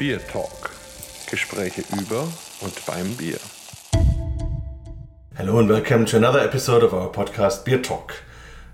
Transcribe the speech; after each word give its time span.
Beer 0.00 0.26
Talk. 0.26 0.70
Gespräche 1.30 1.82
über 2.00 2.26
und 2.62 2.86
beim 2.86 3.14
Bier. 3.18 3.36
Hello 5.36 5.58
and 5.58 5.68
welcome 5.68 6.06
to 6.06 6.16
another 6.16 6.40
episode 6.40 6.82
of 6.82 6.94
our 6.94 7.12
podcast 7.12 7.66
Beer 7.66 7.82
Talk. 7.82 8.14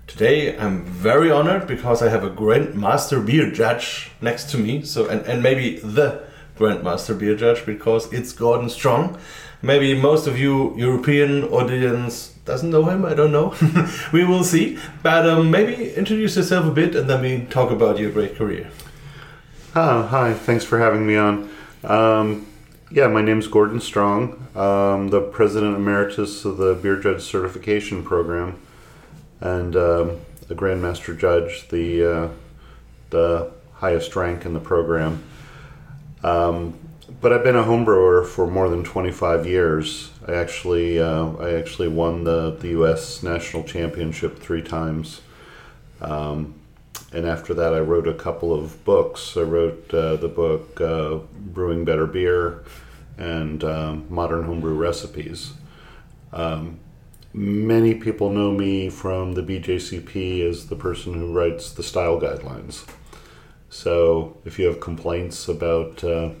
Today 0.07 0.57
I'm 0.57 0.85
very 0.85 1.29
honored 1.29 1.67
because 1.67 2.01
I 2.01 2.07
have 2.07 2.23
a 2.23 2.29
Grandmaster 2.29 3.19
beer 3.19 3.51
judge 3.51 4.09
next 4.21 4.49
to 4.51 4.57
me. 4.57 4.85
So 4.85 5.09
and, 5.09 5.25
and 5.25 5.43
maybe 5.43 5.79
the 5.79 6.21
Grandmaster 6.57 7.19
beer 7.19 7.35
judge 7.35 7.65
because 7.65 8.07
it's 8.13 8.31
Gordon 8.31 8.69
Strong. 8.69 9.17
Maybe 9.61 9.99
most 9.99 10.27
of 10.27 10.39
you 10.39 10.73
European 10.77 11.43
audience 11.49 12.37
doesn't 12.45 12.69
know 12.69 12.85
him. 12.85 13.03
I 13.03 13.13
don't 13.13 13.33
know. 13.33 13.53
we 14.13 14.23
will 14.23 14.45
see. 14.45 14.79
But 15.03 15.27
um, 15.27 15.51
maybe 15.51 15.93
introduce 15.93 16.37
yourself 16.37 16.65
a 16.67 16.71
bit 16.71 16.95
and 16.95 17.09
then 17.09 17.21
we 17.21 17.45
talk 17.49 17.69
about 17.69 17.99
your 17.99 18.11
great 18.11 18.37
career. 18.37 18.71
Hi, 19.77 20.33
thanks 20.33 20.63
for 20.63 20.79
having 20.79 21.05
me 21.05 21.17
on. 21.17 21.51
Um, 21.83 22.47
yeah, 22.89 23.05
my 23.05 23.21
name's 23.21 23.47
Gordon 23.47 23.79
Strong. 23.79 24.47
The 24.55 25.29
president 25.31 25.75
emeritus 25.75 26.45
of 26.45 26.57
the 26.57 26.73
Beer 26.73 26.99
Judge 26.99 27.21
Certification 27.21 28.03
Program 28.03 28.59
and 29.39 29.75
um, 29.75 30.19
a 30.49 30.55
Grandmaster 30.55 31.15
Judge, 31.15 31.69
the, 31.69 32.03
uh, 32.03 32.29
the 33.11 33.51
highest 33.73 34.15
rank 34.15 34.45
in 34.45 34.55
the 34.55 34.59
program. 34.59 35.21
Um, 36.23 36.73
but 37.21 37.31
I've 37.31 37.43
been 37.43 37.55
a 37.55 37.63
homebrewer 37.63 38.25
for 38.25 38.47
more 38.47 38.69
than 38.69 38.83
25 38.83 39.45
years. 39.45 40.09
I 40.27 40.33
actually, 40.33 40.99
uh, 40.99 41.33
I 41.33 41.53
actually 41.53 41.89
won 41.89 42.23
the, 42.23 42.49
the 42.49 42.69
U.S. 42.69 43.21
National 43.21 43.63
Championship 43.63 44.39
three 44.39 44.63
times. 44.63 45.21
Um, 46.01 46.55
and 47.17 47.25
after 47.25 47.55
that, 47.55 47.73
I 47.73 47.79
wrote 47.79 48.07
a 48.07 48.13
couple 48.13 48.53
of 48.53 48.85
books. 48.85 49.35
I 49.35 49.41
wrote 49.41 49.91
uh, 49.91 50.17
the 50.17 50.27
book 50.27 50.79
uh, 50.79 51.15
Brewing 51.33 51.83
Better 51.83 52.05
Beer 52.05 52.63
and 53.17 53.63
um, 53.63 54.05
Modern 54.07 54.43
Homebrew 54.43 54.75
Recipes. 54.75 55.53
Um, 56.31 56.79
many 57.33 57.95
people 57.95 58.29
know 58.29 58.51
me 58.51 58.91
from 58.91 59.33
the 59.33 59.41
BJCP 59.41 60.47
as 60.47 60.67
the 60.67 60.75
person 60.75 61.15
who 61.15 61.33
writes 61.33 61.71
the 61.71 61.81
style 61.81 62.21
guidelines. 62.21 62.87
So 63.67 64.37
if 64.45 64.59
you 64.59 64.67
have 64.67 64.79
complaints 64.79 65.47
about 65.47 66.03
uh, 66.03 66.33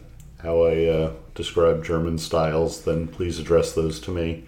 how 0.43 0.61
I 0.61 0.85
uh, 0.85 1.13
describe 1.33 1.83
German 1.83 2.19
styles, 2.19 2.83
then 2.83 3.07
please 3.07 3.39
address 3.39 3.73
those 3.73 3.99
to 4.01 4.11
me. 4.11 4.43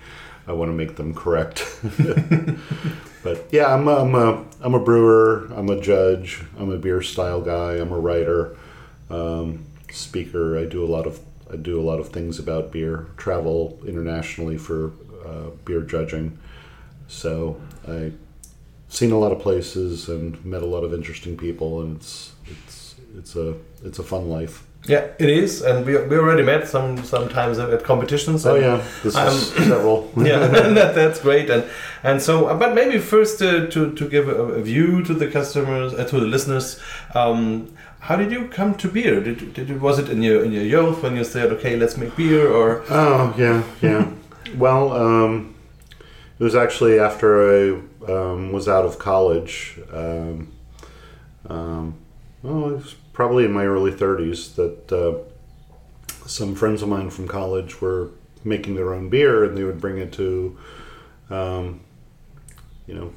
I 0.50 0.54
want 0.54 0.70
to 0.70 0.74
make 0.74 0.96
them 0.96 1.14
correct. 1.14 1.64
but 3.24 3.48
yeah, 3.52 3.72
I'm 3.72 3.88
a, 3.88 3.96
I'm 3.98 4.16
a 4.16 4.46
I'm 4.62 4.74
a 4.74 4.80
brewer. 4.80 5.48
I'm 5.56 5.70
a 5.70 5.80
judge. 5.80 6.44
I'm 6.58 6.72
a 6.72 6.78
beer 6.78 7.04
style 7.04 7.40
guy. 7.40 7.74
I'm 7.74 7.92
a 7.92 8.00
writer, 8.00 8.58
um, 9.12 9.64
speaker. 9.92 10.58
I 10.58 10.66
do 10.66 10.84
a 10.84 10.90
lot 10.90 11.06
of 11.06 11.20
I 11.54 11.56
do 11.56 11.80
a 11.80 11.84
lot 11.84 12.00
of 12.00 12.10
things 12.10 12.40
about 12.40 12.72
beer. 12.72 13.08
Travel 13.16 13.80
internationally 13.86 14.58
for 14.58 14.92
uh, 15.24 15.52
beer 15.66 15.82
judging. 15.82 16.40
So 17.08 17.62
I've 17.88 18.18
seen 18.88 19.12
a 19.12 19.20
lot 19.20 19.32
of 19.32 19.40
places 19.40 20.10
and 20.10 20.44
met 20.44 20.64
a 20.64 20.66
lot 20.66 20.84
of 20.84 20.96
interesting 20.96 21.38
people, 21.38 21.82
and 21.82 21.98
it's 21.98 22.34
it's 22.48 22.96
it's 23.16 23.36
a 23.36 23.56
it's 23.84 24.00
a 24.00 24.04
fun 24.04 24.30
life. 24.30 24.64
Yeah, 24.86 25.08
it 25.20 25.30
is, 25.30 25.62
and 25.62 25.86
we, 25.86 25.98
we 25.98 26.18
already 26.18 26.42
met 26.42 26.68
some 26.68 27.04
sometimes 27.04 27.60
at 27.60 27.84
competitions. 27.84 28.46
Oh 28.46 28.56
yeah, 28.56 28.84
this 29.04 29.16
um, 29.16 29.28
is 29.28 29.50
several. 29.50 30.12
yeah, 30.18 30.48
that, 30.48 30.96
that's 30.96 31.20
great, 31.20 31.50
and 31.50 31.66
and 32.02 32.22
so, 32.22 32.48
uh, 32.48 32.58
but 32.58 32.74
maybe 32.74 32.98
first 32.98 33.42
uh, 33.42 33.68
to 33.68 33.94
to 33.94 34.10
give 34.10 34.30
a, 34.30 34.36
a 34.36 34.62
view 34.62 35.04
to 35.04 35.14
the 35.14 35.28
customers, 35.28 35.94
uh, 35.94 36.06
to 36.06 36.20
the 36.20 36.26
listeners. 36.26 36.80
Um, 37.14 37.76
how 38.00 38.16
did 38.16 38.32
you 38.32 38.48
come 38.48 38.76
to 38.76 38.88
beer? 38.88 39.20
Did, 39.22 39.54
did 39.54 39.70
it, 39.70 39.82
was 39.82 40.00
it 40.00 40.10
in 40.10 40.24
your 40.24 40.44
in 40.44 40.54
your 40.54 40.64
youth 40.64 41.04
when 41.04 41.16
you 41.16 41.26
said, 41.26 41.52
okay, 41.52 41.76
let's 41.76 41.98
make 41.98 42.16
beer, 42.16 42.50
or 42.50 42.84
Oh 42.90 43.34
yeah, 43.38 43.64
yeah. 43.82 44.10
well, 44.56 44.94
um, 44.94 45.56
it 46.40 46.44
was 46.44 46.56
actually 46.56 47.00
after 47.00 47.30
I 47.52 47.82
um, 48.08 48.52
was 48.54 48.68
out 48.70 48.86
of 48.86 48.98
college. 48.98 49.80
Um, 49.92 50.52
um, 51.48 51.96
well, 52.42 52.69
it 52.69 52.69
was 52.80 52.96
probably 53.14 53.46
in 53.46 53.52
my 53.52 53.66
early 53.66 53.92
thirties 53.92 54.56
that 54.56 54.92
uh, 54.92 55.20
some 56.28 56.56
friends 56.56 56.82
of 56.82 56.90
mine 56.90 57.10
from 57.10 57.28
college 57.28 57.82
were 57.82 58.12
making 58.44 58.76
their 58.76 58.94
own 58.94 59.10
beer, 59.10 59.44
and 59.44 59.58
they 59.58 59.64
would 59.64 59.82
bring 59.82 59.98
it 59.98 60.14
to, 60.14 60.58
um, 61.30 61.82
you 62.88 62.94
know, 62.94 63.14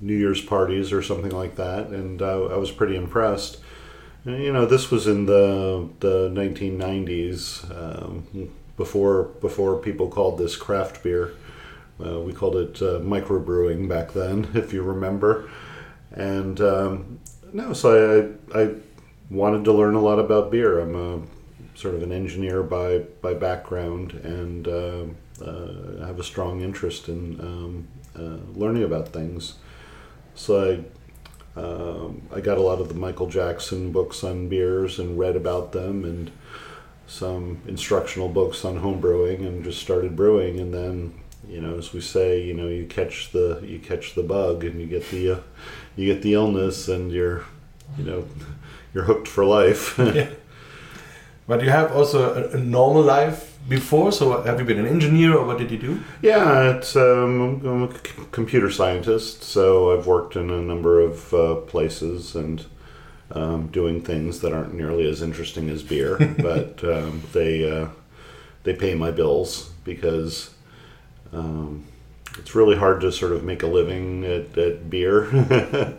New 0.00 0.16
Year's 0.16 0.40
parties 0.40 0.92
or 0.92 1.02
something 1.02 1.30
like 1.30 1.56
that, 1.56 1.88
and 1.88 2.20
uh, 2.20 2.46
I 2.46 2.56
was 2.56 2.70
pretty 2.70 2.96
impressed. 2.96 3.58
And, 4.24 4.42
you 4.42 4.52
know, 4.52 4.66
this 4.66 4.90
was 4.90 5.06
in 5.06 5.26
the 5.26 5.88
the 6.00 6.28
1990s, 6.30 7.70
um, 7.70 8.50
before 8.76 9.24
before 9.40 9.78
people 9.78 10.08
called 10.08 10.38
this 10.38 10.56
craft 10.56 11.02
beer. 11.02 11.34
Uh, 12.04 12.20
we 12.20 12.32
called 12.32 12.56
it 12.56 12.82
uh, 12.82 12.98
microbrewing 12.98 13.88
back 13.88 14.12
then, 14.12 14.48
if 14.54 14.72
you 14.72 14.82
remember. 14.82 15.48
And 16.10 16.60
um, 16.60 17.20
no, 17.52 17.72
so 17.72 18.36
I, 18.52 18.62
I 18.62 18.74
wanted 19.30 19.64
to 19.64 19.72
learn 19.72 19.94
a 19.94 20.00
lot 20.00 20.18
about 20.18 20.50
beer. 20.50 20.80
I'm 20.80 20.94
a 20.94 21.22
sort 21.76 21.94
of 21.94 22.02
an 22.02 22.12
engineer 22.12 22.62
by 22.62 22.98
by 23.20 23.34
background, 23.34 24.12
and 24.12 24.68
uh, 24.68 25.04
uh, 25.44 26.06
have 26.06 26.18
a 26.18 26.24
strong 26.24 26.60
interest 26.60 27.08
in 27.08 27.40
um, 27.40 27.88
uh, 28.16 28.58
learning 28.58 28.84
about 28.84 29.08
things. 29.08 29.54
So 30.34 30.84
I 31.56 31.60
um, 31.60 32.22
I 32.34 32.40
got 32.40 32.58
a 32.58 32.62
lot 32.62 32.80
of 32.80 32.88
the 32.88 32.94
Michael 32.94 33.28
Jackson 33.28 33.92
books 33.92 34.24
on 34.24 34.48
beers 34.48 34.98
and 34.98 35.18
read 35.18 35.36
about 35.36 35.72
them, 35.72 36.04
and 36.04 36.30
some 37.06 37.60
instructional 37.66 38.28
books 38.28 38.64
on 38.64 38.78
home 38.78 39.00
brewing, 39.00 39.44
and 39.44 39.64
just 39.64 39.80
started 39.80 40.16
brewing. 40.16 40.58
And 40.58 40.72
then, 40.72 41.14
you 41.48 41.60
know, 41.60 41.76
as 41.78 41.92
we 41.92 42.00
say, 42.00 42.42
you 42.42 42.54
know, 42.54 42.68
you 42.68 42.86
catch 42.86 43.32
the 43.32 43.62
you 43.64 43.78
catch 43.78 44.14
the 44.14 44.22
bug, 44.22 44.64
and 44.64 44.80
you 44.80 44.86
get 44.86 45.08
the 45.10 45.30
uh, 45.30 45.40
you 45.96 46.12
get 46.12 46.22
the 46.22 46.34
illness, 46.34 46.88
and 46.88 47.12
you're, 47.12 47.44
you 47.98 48.04
know, 48.04 48.24
you're 48.94 49.04
hooked 49.04 49.28
for 49.28 49.44
life. 49.44 49.98
yeah. 49.98 50.28
But 51.46 51.62
you 51.62 51.68
have 51.68 51.92
also 51.92 52.34
a, 52.34 52.56
a 52.56 52.58
normal 52.58 53.02
life 53.02 53.58
before. 53.68 54.12
So 54.12 54.42
have 54.42 54.58
you 54.58 54.64
been 54.64 54.78
an 54.78 54.86
engineer, 54.86 55.36
or 55.36 55.44
what 55.46 55.58
did 55.58 55.70
you 55.70 55.78
do? 55.78 56.00
Yeah, 56.22 56.76
it's 56.76 56.96
um, 56.96 57.60
I'm 57.64 57.82
a 57.84 57.92
c- 57.92 58.12
computer 58.30 58.70
scientist, 58.70 59.42
so 59.42 59.92
I've 59.92 60.06
worked 60.06 60.36
in 60.36 60.50
a 60.50 60.62
number 60.62 61.00
of 61.00 61.34
uh, 61.34 61.54
places 61.56 62.34
and 62.34 62.64
um, 63.32 63.66
doing 63.68 64.00
things 64.00 64.40
that 64.40 64.52
aren't 64.52 64.74
nearly 64.74 65.08
as 65.08 65.22
interesting 65.22 65.68
as 65.68 65.82
beer, 65.82 66.16
but 66.38 66.82
um, 66.84 67.22
they 67.32 67.68
uh, 67.70 67.88
they 68.62 68.74
pay 68.74 68.94
my 68.94 69.10
bills 69.10 69.70
because 69.84 70.54
um, 71.32 71.84
it's 72.38 72.54
really 72.54 72.76
hard 72.76 73.00
to 73.02 73.12
sort 73.12 73.32
of 73.32 73.44
make 73.44 73.62
a 73.62 73.66
living 73.66 74.24
at, 74.24 74.56
at 74.58 74.90
beer. 74.90 75.24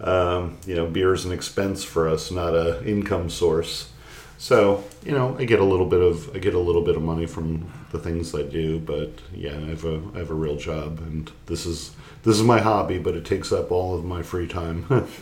um, 0.00 0.58
you 0.66 0.74
know, 0.74 0.86
beer 0.86 1.12
is 1.14 1.24
an 1.24 1.32
expense 1.32 1.84
for 1.84 2.08
us, 2.08 2.30
not 2.30 2.54
a 2.54 2.82
income 2.86 3.30
source. 3.30 3.90
So 4.38 4.84
you 5.04 5.12
know, 5.12 5.36
I 5.38 5.44
get 5.44 5.60
a 5.60 5.64
little 5.64 5.86
bit 5.86 6.00
of 6.00 6.34
I 6.34 6.38
get 6.38 6.54
a 6.54 6.58
little 6.58 6.82
bit 6.82 6.96
of 6.96 7.02
money 7.02 7.26
from 7.26 7.70
the 7.92 7.98
things 7.98 8.34
I 8.34 8.42
do, 8.42 8.78
but 8.78 9.10
yeah, 9.34 9.56
I 9.56 9.68
have 9.70 9.84
a 9.84 10.00
I 10.14 10.18
have 10.18 10.30
a 10.30 10.34
real 10.34 10.56
job, 10.56 10.98
and 11.00 11.30
this 11.46 11.66
is 11.66 11.94
this 12.22 12.36
is 12.36 12.42
my 12.42 12.58
hobby, 12.60 12.98
but 12.98 13.14
it 13.14 13.24
takes 13.24 13.52
up 13.52 13.70
all 13.70 13.94
of 13.94 14.04
my 14.04 14.22
free 14.22 14.48
time. 14.48 14.86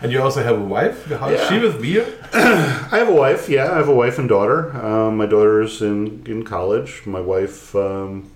And 0.00 0.12
you 0.12 0.22
also 0.22 0.44
have 0.44 0.56
a 0.60 0.64
wife. 0.64 1.06
How 1.06 1.28
is 1.28 1.40
Yeah. 1.40 1.48
she 1.48 1.58
with 1.58 1.82
beer? 1.82 2.06
I 2.32 2.98
have 2.98 3.08
a 3.08 3.12
wife. 3.14 3.48
Yeah, 3.48 3.64
I 3.72 3.78
have 3.78 3.88
a 3.88 3.94
wife 3.94 4.16
and 4.16 4.28
daughter. 4.28 4.70
Um, 4.76 5.16
my 5.16 5.26
daughter's 5.26 5.82
in 5.82 6.22
in 6.24 6.44
college. 6.44 7.02
My 7.04 7.20
wife, 7.20 7.74
um, 7.74 8.30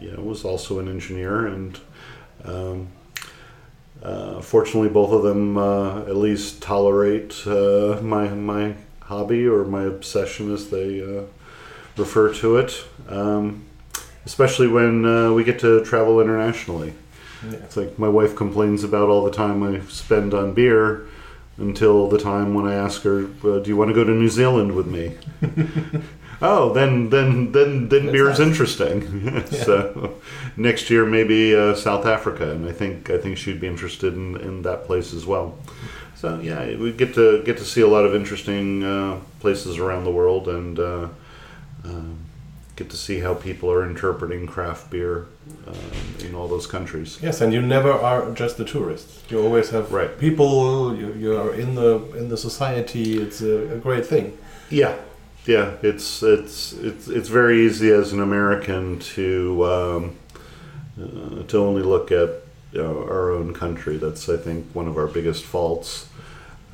you 0.00 0.12
know, 0.12 0.22
was 0.22 0.44
also 0.44 0.78
an 0.78 0.88
engineer, 0.88 1.46
and 1.46 1.80
um, 2.44 2.88
uh, 4.02 4.40
fortunately, 4.40 4.88
both 4.88 5.12
of 5.12 5.22
them 5.22 5.58
uh, 5.58 6.02
at 6.02 6.16
least 6.16 6.62
tolerate 6.62 7.46
uh, 7.46 8.00
my 8.02 8.28
my 8.28 8.74
hobby 9.00 9.46
or 9.46 9.64
my 9.64 9.84
obsession, 9.84 10.52
as 10.52 10.70
they 10.70 11.02
uh, 11.02 11.22
refer 11.96 12.32
to 12.34 12.56
it. 12.56 12.84
Um, 13.08 13.64
especially 14.24 14.68
when 14.68 15.06
uh, 15.06 15.32
we 15.32 15.42
get 15.42 15.58
to 15.58 15.82
travel 15.84 16.20
internationally. 16.20 16.92
Yeah. 17.44 17.56
It's 17.58 17.76
like 17.78 17.98
my 17.98 18.08
wife 18.08 18.36
complains 18.36 18.84
about 18.84 19.08
all 19.08 19.24
the 19.24 19.30
time 19.30 19.62
I 19.62 19.80
spend 19.86 20.34
on 20.34 20.52
beer 20.52 21.06
until 21.56 22.08
the 22.08 22.18
time 22.18 22.52
when 22.52 22.66
I 22.66 22.74
ask 22.74 23.02
her, 23.02 23.24
uh, 23.44 23.58
"Do 23.60 23.64
you 23.66 23.76
want 23.76 23.88
to 23.88 23.94
go 23.94 24.04
to 24.04 24.10
New 24.10 24.28
Zealand 24.28 24.72
with 24.72 24.86
me?" 24.86 25.16
oh, 26.42 26.72
then 26.72 27.10
then 27.10 27.52
then 27.52 27.88
then 27.88 28.06
That's 28.06 28.12
beer's 28.12 28.38
nice. 28.38 28.48
interesting. 28.48 29.46
so 29.46 30.14
next 30.56 30.90
year 30.90 31.04
maybe 31.06 31.54
uh, 31.54 31.74
South 31.74 32.06
Africa, 32.06 32.50
and 32.50 32.68
I 32.68 32.72
think 32.72 33.10
I 33.10 33.18
think 33.18 33.36
she'd 33.38 33.60
be 33.60 33.66
interested 33.66 34.14
in, 34.14 34.36
in 34.40 34.62
that 34.62 34.84
place 34.84 35.12
as 35.14 35.26
well. 35.26 35.56
So 36.16 36.40
yeah, 36.40 36.76
we 36.76 36.92
get 36.92 37.14
to 37.14 37.42
get 37.44 37.58
to 37.58 37.64
see 37.64 37.80
a 37.80 37.86
lot 37.88 38.04
of 38.04 38.14
interesting 38.14 38.82
uh, 38.84 39.20
places 39.40 39.78
around 39.78 40.04
the 40.04 40.10
world, 40.10 40.48
and 40.48 40.78
uh, 40.78 41.08
um, 41.84 42.18
get 42.76 42.90
to 42.90 42.96
see 42.96 43.20
how 43.20 43.34
people 43.34 43.70
are 43.70 43.84
interpreting 43.88 44.46
craft 44.46 44.90
beer 44.90 45.26
um, 45.66 45.74
in 46.26 46.34
all 46.34 46.48
those 46.48 46.66
countries. 46.66 47.18
Yes, 47.22 47.40
and 47.40 47.52
you 47.52 47.60
never 47.62 47.92
are 47.92 48.30
just 48.32 48.58
a 48.60 48.64
tourist. 48.64 49.30
You 49.30 49.40
always 49.40 49.70
have 49.70 49.92
Right. 49.92 50.16
people. 50.18 50.94
You, 50.96 51.12
you 51.14 51.36
are 51.36 51.54
in 51.54 51.74
the 51.76 52.00
in 52.16 52.28
the 52.28 52.36
society. 52.36 53.20
It's 53.22 53.40
a, 53.40 53.74
a 53.74 53.78
great 53.78 54.04
thing. 54.06 54.36
Yeah, 54.70 54.96
yeah, 55.48 55.76
it's 55.80 56.22
it's 56.22 56.74
it's 56.74 57.08
it's 57.08 57.30
very 57.30 57.64
easy 57.64 57.90
as 57.90 58.12
an 58.12 58.20
American 58.20 58.98
to 58.98 59.64
um, 59.64 60.16
uh, 61.00 61.42
to 61.44 61.58
only 61.58 61.80
look 61.80 62.12
at 62.12 62.28
you 62.72 62.82
know, 62.82 62.98
our 63.04 63.30
own 63.32 63.54
country. 63.54 63.96
That's 63.96 64.28
I 64.28 64.36
think 64.36 64.66
one 64.74 64.86
of 64.86 64.98
our 64.98 65.06
biggest 65.06 65.44
faults. 65.44 66.10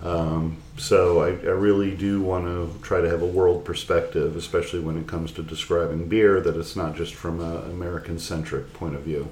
Um, 0.03 0.57
so 0.77 1.21
I, 1.23 1.29
I 1.29 1.55
really 1.55 1.95
do 1.95 2.21
want 2.21 2.47
to 2.47 2.77
try 2.83 3.01
to 3.01 3.09
have 3.09 3.23
a 3.23 3.27
world 3.27 3.65
perspective, 3.65 4.35
especially 4.35 4.81
when 4.81 4.99
it 4.99 5.07
comes 5.07 5.31
to 5.35 5.45
describing 5.45 6.09
beer. 6.09 6.41
That 6.41 6.57
it's 6.57 6.75
not 6.75 6.97
just 6.97 7.15
from 7.15 7.39
an 7.39 7.71
American-centric 7.71 8.73
point 8.73 8.97
of 8.97 9.03
view. 9.03 9.29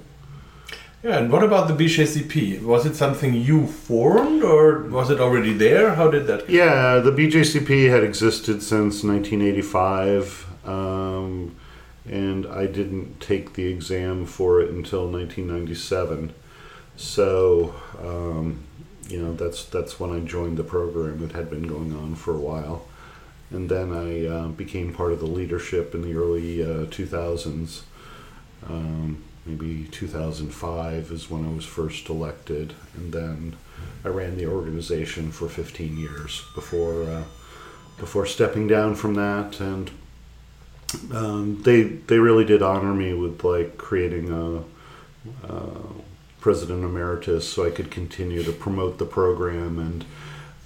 Yeah, 1.02 1.18
and 1.18 1.32
what 1.32 1.42
about 1.42 1.66
the 1.66 1.74
BJCP? 1.74 2.62
Was 2.62 2.86
it 2.86 2.94
something 2.94 3.34
you 3.34 3.66
formed, 3.66 4.44
or 4.44 4.82
was 4.82 5.10
it 5.10 5.18
already 5.18 5.52
there? 5.52 5.96
How 5.96 6.08
did 6.08 6.28
that? 6.28 6.48
Yeah, 6.48 7.00
the 7.00 7.10
BJCP 7.10 7.90
had 7.90 8.04
existed 8.04 8.62
since 8.62 9.02
1985, 9.02 10.46
um, 10.64 11.56
and 12.08 12.46
I 12.46 12.66
didn't 12.66 13.20
take 13.20 13.54
the 13.54 13.66
exam 13.66 14.26
for 14.26 14.60
it 14.60 14.70
until 14.70 15.08
1997. 15.08 16.34
So, 16.94 17.74
um, 18.00 18.62
you 19.08 19.20
know, 19.20 19.34
that's 19.34 19.64
that's 19.64 19.98
when 19.98 20.12
I 20.12 20.20
joined 20.20 20.56
the 20.56 20.62
program. 20.62 21.24
It 21.24 21.32
had 21.32 21.50
been 21.50 21.66
going 21.66 21.96
on 21.96 22.14
for 22.14 22.32
a 22.32 22.38
while, 22.38 22.86
and 23.50 23.68
then 23.68 23.92
I 23.92 24.26
uh, 24.26 24.48
became 24.48 24.94
part 24.94 25.10
of 25.10 25.18
the 25.18 25.26
leadership 25.26 25.96
in 25.96 26.02
the 26.02 26.14
early 26.14 26.62
uh, 26.62 26.86
2000s. 26.86 27.82
Um, 28.68 29.24
maybe 29.44 29.88
2005 29.90 31.10
is 31.10 31.30
when 31.30 31.44
I 31.44 31.52
was 31.52 31.64
first 31.64 32.08
elected, 32.08 32.74
and 32.96 33.12
then 33.12 33.56
I 34.04 34.08
ran 34.08 34.36
the 34.36 34.46
organization 34.46 35.30
for 35.30 35.48
15 35.48 35.96
years 35.96 36.44
before 36.54 37.04
uh, 37.04 37.24
before 37.98 38.26
stepping 38.26 38.66
down 38.66 38.94
from 38.94 39.14
that. 39.14 39.60
And 39.60 39.90
um, 41.12 41.62
they 41.62 41.82
they 41.82 42.18
really 42.18 42.44
did 42.44 42.62
honor 42.62 42.94
me 42.94 43.14
with 43.14 43.42
like 43.44 43.78
creating 43.78 44.30
a, 44.30 45.52
a 45.52 45.70
president 46.40 46.84
emeritus, 46.84 47.48
so 47.48 47.66
I 47.66 47.70
could 47.70 47.90
continue 47.90 48.42
to 48.42 48.52
promote 48.52 48.98
the 48.98 49.06
program 49.06 49.78
and 49.78 50.04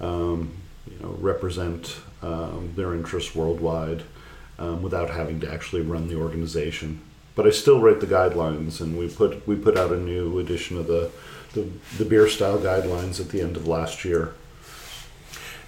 um, 0.01 0.53
you 0.91 0.99
know 1.01 1.17
represent 1.19 1.97
um, 2.23 2.73
their 2.77 2.95
interests 2.95 3.35
worldwide 3.35 4.03
um, 4.59 4.83
without 4.83 5.11
having 5.11 5.41
to 5.41 5.53
actually 5.53 5.83
run 5.83 6.09
the 6.09 6.17
organization 6.17 7.01
but 7.37 7.47
I 7.47 7.51
still 7.51 7.81
write 7.81 8.01
the 8.01 8.07
guidelines, 8.07 8.81
and 8.81 8.99
we 8.99 9.09
put 9.09 9.47
we 9.47 9.55
put 9.55 9.77
out 9.79 9.93
a 9.93 9.97
new 9.97 10.41
edition 10.41 10.77
of 10.79 10.89
the 10.89 11.13
the, 11.53 11.69
the 11.99 12.05
beer 12.05 12.29
style 12.29 12.59
guidelines 12.59 13.21
at 13.21 13.29
the 13.29 13.41
end 13.41 13.57
of 13.57 13.69
last 13.69 14.05
year. 14.05 14.33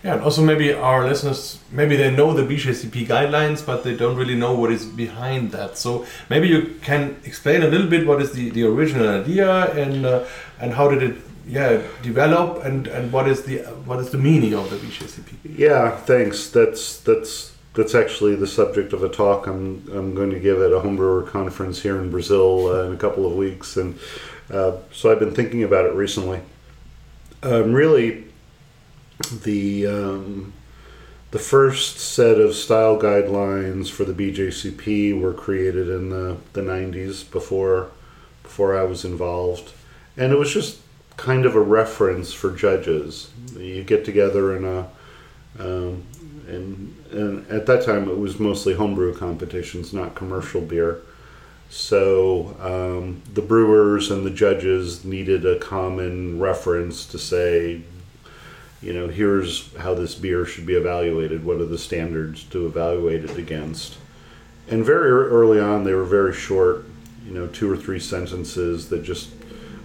Yeah, 0.02 0.14
and 0.14 0.22
also 0.22 0.42
maybe 0.42 0.72
our 0.72 1.06
listeners 1.06 1.58
maybe 1.70 1.96
they 1.96 2.10
know 2.10 2.32
the 2.32 2.42
BJCP 2.42 3.06
guidelines, 3.06 3.64
but 3.64 3.84
they 3.84 3.96
don't 3.96 4.16
really 4.16 4.36
know 4.36 4.54
what 4.54 4.72
is 4.72 4.86
behind 4.86 5.52
that. 5.52 5.76
So 5.76 6.06
maybe 6.30 6.48
you 6.48 6.78
can 6.82 7.20
explain 7.24 7.62
a 7.62 7.68
little 7.68 7.88
bit 7.88 8.06
what 8.06 8.22
is 8.22 8.32
the, 8.32 8.50
the 8.50 8.64
original 8.64 9.08
idea 9.08 9.72
and 9.72 10.06
uh, 10.06 10.24
and 10.60 10.72
how 10.72 10.88
did 10.88 11.02
it 11.02 11.16
yeah 11.46 11.82
develop 12.02 12.64
and 12.64 12.86
and 12.86 13.12
what 13.12 13.28
is 13.28 13.42
the 13.42 13.58
what 13.84 13.98
is 13.98 14.10
the 14.10 14.18
meaning 14.18 14.54
of 14.54 14.70
the 14.70 14.76
BJCP? 14.76 15.58
Yeah, 15.58 15.96
thanks. 15.96 16.48
That's 16.48 17.00
that's 17.00 17.52
that's 17.74 17.94
actually 17.94 18.34
the 18.34 18.46
subject 18.46 18.92
of 18.92 19.02
a 19.02 19.08
talk 19.08 19.46
I'm, 19.46 19.86
I'm 19.92 20.14
going 20.14 20.30
to 20.30 20.40
give 20.40 20.60
at 20.60 20.72
a 20.72 20.80
homebrewer 20.80 21.28
conference 21.28 21.80
here 21.80 22.00
in 22.00 22.10
Brazil 22.10 22.68
uh, 22.68 22.82
in 22.84 22.92
a 22.92 22.96
couple 22.96 23.26
of 23.26 23.36
weeks. 23.36 23.76
And 23.76 23.98
uh, 24.50 24.78
so 24.92 25.12
I've 25.12 25.20
been 25.20 25.34
thinking 25.34 25.62
about 25.62 25.86
it 25.86 25.94
recently. 25.94 26.40
Um, 27.42 27.72
really, 27.72 28.24
the 29.44 29.86
um, 29.86 30.52
the 31.30 31.38
first 31.38 31.98
set 31.98 32.38
of 32.38 32.54
style 32.54 32.98
guidelines 32.98 33.90
for 33.90 34.04
the 34.04 34.14
BJCP 34.14 35.20
were 35.20 35.34
created 35.34 35.88
in 35.88 36.08
the, 36.08 36.38
the 36.54 36.62
90s 36.62 37.30
before 37.30 37.90
before 38.42 38.78
I 38.78 38.82
was 38.84 39.04
involved, 39.04 39.72
and 40.16 40.32
it 40.32 40.38
was 40.38 40.52
just 40.52 40.80
kind 41.18 41.44
of 41.44 41.54
a 41.54 41.60
reference 41.60 42.32
for 42.32 42.50
judges. 42.50 43.30
You 43.56 43.84
get 43.84 44.04
together 44.04 44.56
in 44.56 44.64
a 44.64 44.88
um, 45.58 46.04
and 46.48 46.94
and 47.12 47.46
at 47.50 47.66
that 47.66 47.84
time 47.84 48.08
it 48.08 48.18
was 48.18 48.40
mostly 48.40 48.74
homebrew 48.74 49.14
competitions, 49.16 49.92
not 49.92 50.14
commercial 50.14 50.60
beer. 50.60 51.02
So 51.70 52.56
um, 52.60 53.22
the 53.34 53.42
brewers 53.42 54.10
and 54.10 54.24
the 54.24 54.30
judges 54.30 55.04
needed 55.04 55.44
a 55.44 55.58
common 55.58 56.40
reference 56.40 57.04
to 57.06 57.18
say, 57.18 57.82
you 58.80 58.92
know, 58.94 59.08
here's 59.08 59.76
how 59.76 59.94
this 59.94 60.14
beer 60.14 60.46
should 60.46 60.64
be 60.64 60.74
evaluated. 60.74 61.44
What 61.44 61.60
are 61.60 61.66
the 61.66 61.78
standards 61.78 62.44
to 62.44 62.66
evaluate 62.66 63.24
it 63.24 63.36
against? 63.36 63.98
And 64.68 64.84
very 64.84 65.10
early 65.10 65.60
on, 65.60 65.84
they 65.84 65.94
were 65.94 66.04
very 66.04 66.32
short, 66.32 66.84
you 67.26 67.32
know, 67.32 67.46
two 67.48 67.70
or 67.70 67.76
three 67.76 68.00
sentences 68.00 68.88
that 68.88 69.02
just 69.02 69.30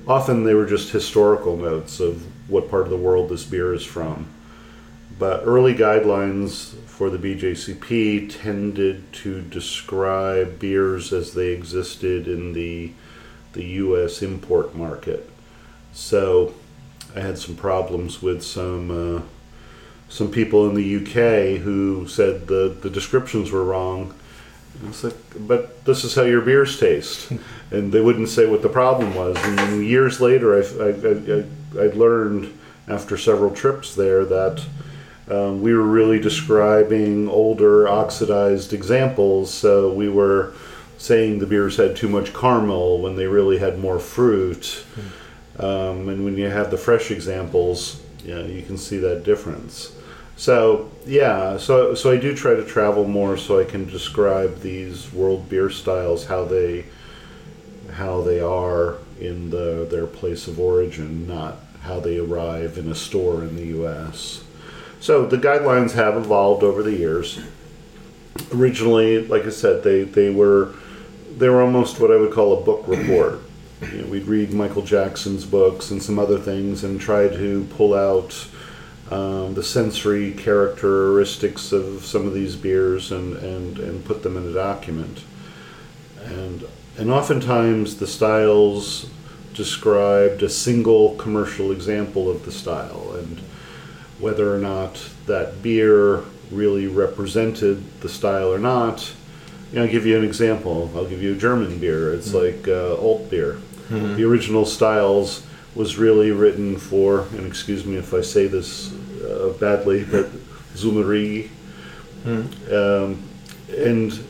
often 0.08 0.44
they 0.44 0.54
were 0.54 0.66
just 0.66 0.92
historical 0.92 1.58
notes 1.58 2.00
of 2.00 2.26
what 2.50 2.70
part 2.70 2.84
of 2.84 2.90
the 2.90 2.98
world 2.98 3.30
this 3.30 3.46
beer 3.46 3.74
is 3.74 3.86
from. 3.86 4.28
But 5.20 5.44
early 5.46 5.76
guidelines 5.76 6.74
for 6.86 7.10
the 7.10 7.18
BJCP 7.18 8.42
tended 8.42 9.12
to 9.14 9.42
describe 9.42 10.60
beers 10.60 11.14
as 11.14 11.34
they 11.34 11.50
existed 11.50 12.28
in 12.28 12.54
the 12.54 12.92
the 13.54 13.64
U.S. 13.64 14.24
import 14.24 14.74
market. 14.76 15.30
So 15.92 16.56
I 17.16 17.20
had 17.20 17.38
some 17.38 17.56
problems 17.56 18.22
with 18.22 18.44
some 18.44 19.18
uh, 19.18 19.22
some 20.10 20.32
people 20.32 20.68
in 20.70 20.76
the 20.76 20.96
UK 20.98 21.62
who 21.62 22.08
said 22.08 22.48
the 22.48 22.76
the 22.82 22.90
descriptions 22.90 23.52
were 23.52 23.64
wrong. 23.64 24.14
It's 24.88 25.04
like, 25.04 25.16
but 25.38 25.86
this 25.86 26.04
is 26.04 26.16
how 26.16 26.24
your 26.24 26.42
beers 26.42 26.80
taste, 26.80 27.32
and 27.72 27.92
they 27.92 28.02
wouldn't 28.02 28.30
say 28.30 28.48
what 28.48 28.64
the 28.64 28.70
problem 28.70 29.14
was. 29.14 29.38
And 29.38 29.86
years 29.86 30.20
later, 30.20 30.56
I, 30.56 30.66
I, 30.84 31.84
I, 31.84 31.86
I 31.86 31.88
learned 31.94 32.58
after 32.88 33.18
several 33.18 33.52
trips 33.52 33.96
there 33.96 34.26
that 34.26 34.66
um, 35.30 35.62
we 35.62 35.74
were 35.74 35.84
really 35.84 36.20
describing 36.20 37.30
older 37.30 37.88
oxidized 37.88 38.74
examples, 38.74 39.54
so 39.54 39.92
we 39.92 40.10
were 40.10 40.54
saying 40.98 41.40
the 41.40 41.46
beers 41.46 41.78
had 41.78 41.96
too 41.96 42.10
much 42.10 42.34
caramel 42.34 43.00
when 43.02 43.16
they 43.16 43.28
really 43.28 43.58
had 43.58 43.80
more 43.80 44.00
fruit. 44.00 44.86
Um, 45.60 46.10
and 46.10 46.26
when 46.26 46.38
you 46.38 46.50
have 46.50 46.72
the 46.72 46.78
fresh 46.78 47.12
examples, 47.12 48.02
you, 48.24 48.34
know, 48.34 48.46
you 48.46 48.64
can 48.64 48.78
see 48.78 48.98
that 48.98 49.24
difference. 49.24 49.94
So 50.36 50.92
yeah, 51.06 51.58
so 51.58 51.94
so 51.94 52.12
I 52.12 52.18
do 52.18 52.36
try 52.36 52.56
to 52.56 52.66
travel 52.66 53.06
more 53.06 53.38
so 53.38 53.60
I 53.60 53.66
can 53.66 53.86
describe 53.86 54.62
these 54.62 55.14
world 55.14 55.48
beer 55.48 55.70
styles 55.70 56.26
how 56.26 56.46
they 56.46 56.86
how 57.92 58.22
they 58.22 58.40
are 58.40 58.98
in 59.20 59.52
the 59.52 59.88
their 59.90 60.08
place 60.08 60.48
of 60.48 60.60
origin, 60.60 61.28
not 61.28 61.58
how 61.84 62.00
they 62.00 62.18
arrive 62.18 62.78
in 62.78 62.90
a 62.90 62.96
store 62.96 63.44
in 63.44 63.56
the 63.56 63.68
U.S. 63.68 64.44
So 65.04 65.26
the 65.26 65.38
guidelines 65.38 65.92
have 65.96 66.16
evolved 66.16 66.64
over 66.64 66.82
the 66.82 66.94
years. 66.94 67.38
Originally, 68.54 69.28
like 69.28 69.44
I 69.44 69.50
said, 69.50 69.84
they, 69.84 70.04
they 70.04 70.30
were 70.30 70.76
they 71.38 71.50
were 71.50 71.62
almost 71.62 72.00
what 72.00 72.10
I 72.10 72.16
would 72.16 72.32
call 72.32 72.58
a 72.58 72.64
book 72.64 72.88
report. 72.88 73.42
You 73.82 74.04
know, 74.04 74.08
we'd 74.08 74.28
read 74.28 74.54
Michael 74.54 74.82
Jackson's 74.82 75.44
books 75.44 75.92
and 75.92 76.02
some 76.02 76.18
other 76.18 76.40
things 76.40 76.86
and 76.86 77.02
try 77.02 77.28
to 77.28 77.68
pull 77.72 77.94
out 77.94 78.48
um, 79.12 79.56
the 79.56 79.62
sensory 79.62 80.32
characteristics 80.32 81.74
of 81.74 82.06
some 82.06 82.26
of 82.26 82.34
these 82.34 82.56
beers 82.56 83.12
and, 83.12 83.36
and, 83.36 83.80
and 83.80 84.06
put 84.06 84.24
them 84.24 84.38
in 84.38 84.48
a 84.48 84.54
document. 84.54 85.26
And, 86.24 86.64
and 86.98 87.12
oftentimes 87.12 87.98
the 87.98 88.08
styles 88.08 89.10
described 89.54 90.44
a 90.44 90.50
single 90.50 91.16
commercial 91.16 91.74
example 91.74 92.32
of 92.32 92.46
the 92.46 92.54
style. 92.54 93.16
And 93.18 93.42
whether 94.20 94.54
or 94.54 94.60
not 94.60 95.10
that 95.26 95.62
beer 95.62 96.24
really 96.52 96.88
represented 96.88 98.02
the 98.02 98.10
style 98.10 98.54
or 98.54 98.60
not. 98.60 99.14
You 99.72 99.80
know, 99.80 99.86
I'll 99.86 99.92
give 99.92 100.06
you 100.06 100.18
an 100.18 100.24
example. 100.24 100.92
I'll 100.96 101.08
give 101.08 101.22
you 101.22 101.34
a 101.34 101.38
German 101.38 101.80
beer. 101.80 102.14
It's 102.14 102.30
mm-hmm. 102.30 102.58
like 102.58 102.68
uh, 102.68 102.96
alt 102.96 103.30
beer. 103.30 103.54
Mm-hmm. 103.90 104.16
The 104.16 104.24
original 104.24 104.66
styles 104.66 105.46
was 105.76 105.98
really 105.98 106.32
written 106.32 106.78
for, 106.78 107.22
and 107.32 107.48
excuse 107.48 107.86
me 107.86 107.96
if 107.98 108.14
I 108.14 108.22
say 108.22 108.48
this 108.48 108.94
uh, 109.24 109.54
badly, 109.60 110.04
but 110.04 110.30
Zum 110.76 110.96
Uerige. 110.96 111.50
Mm-hmm. 112.24 112.74
Um, 112.74 113.24
and 113.76 114.24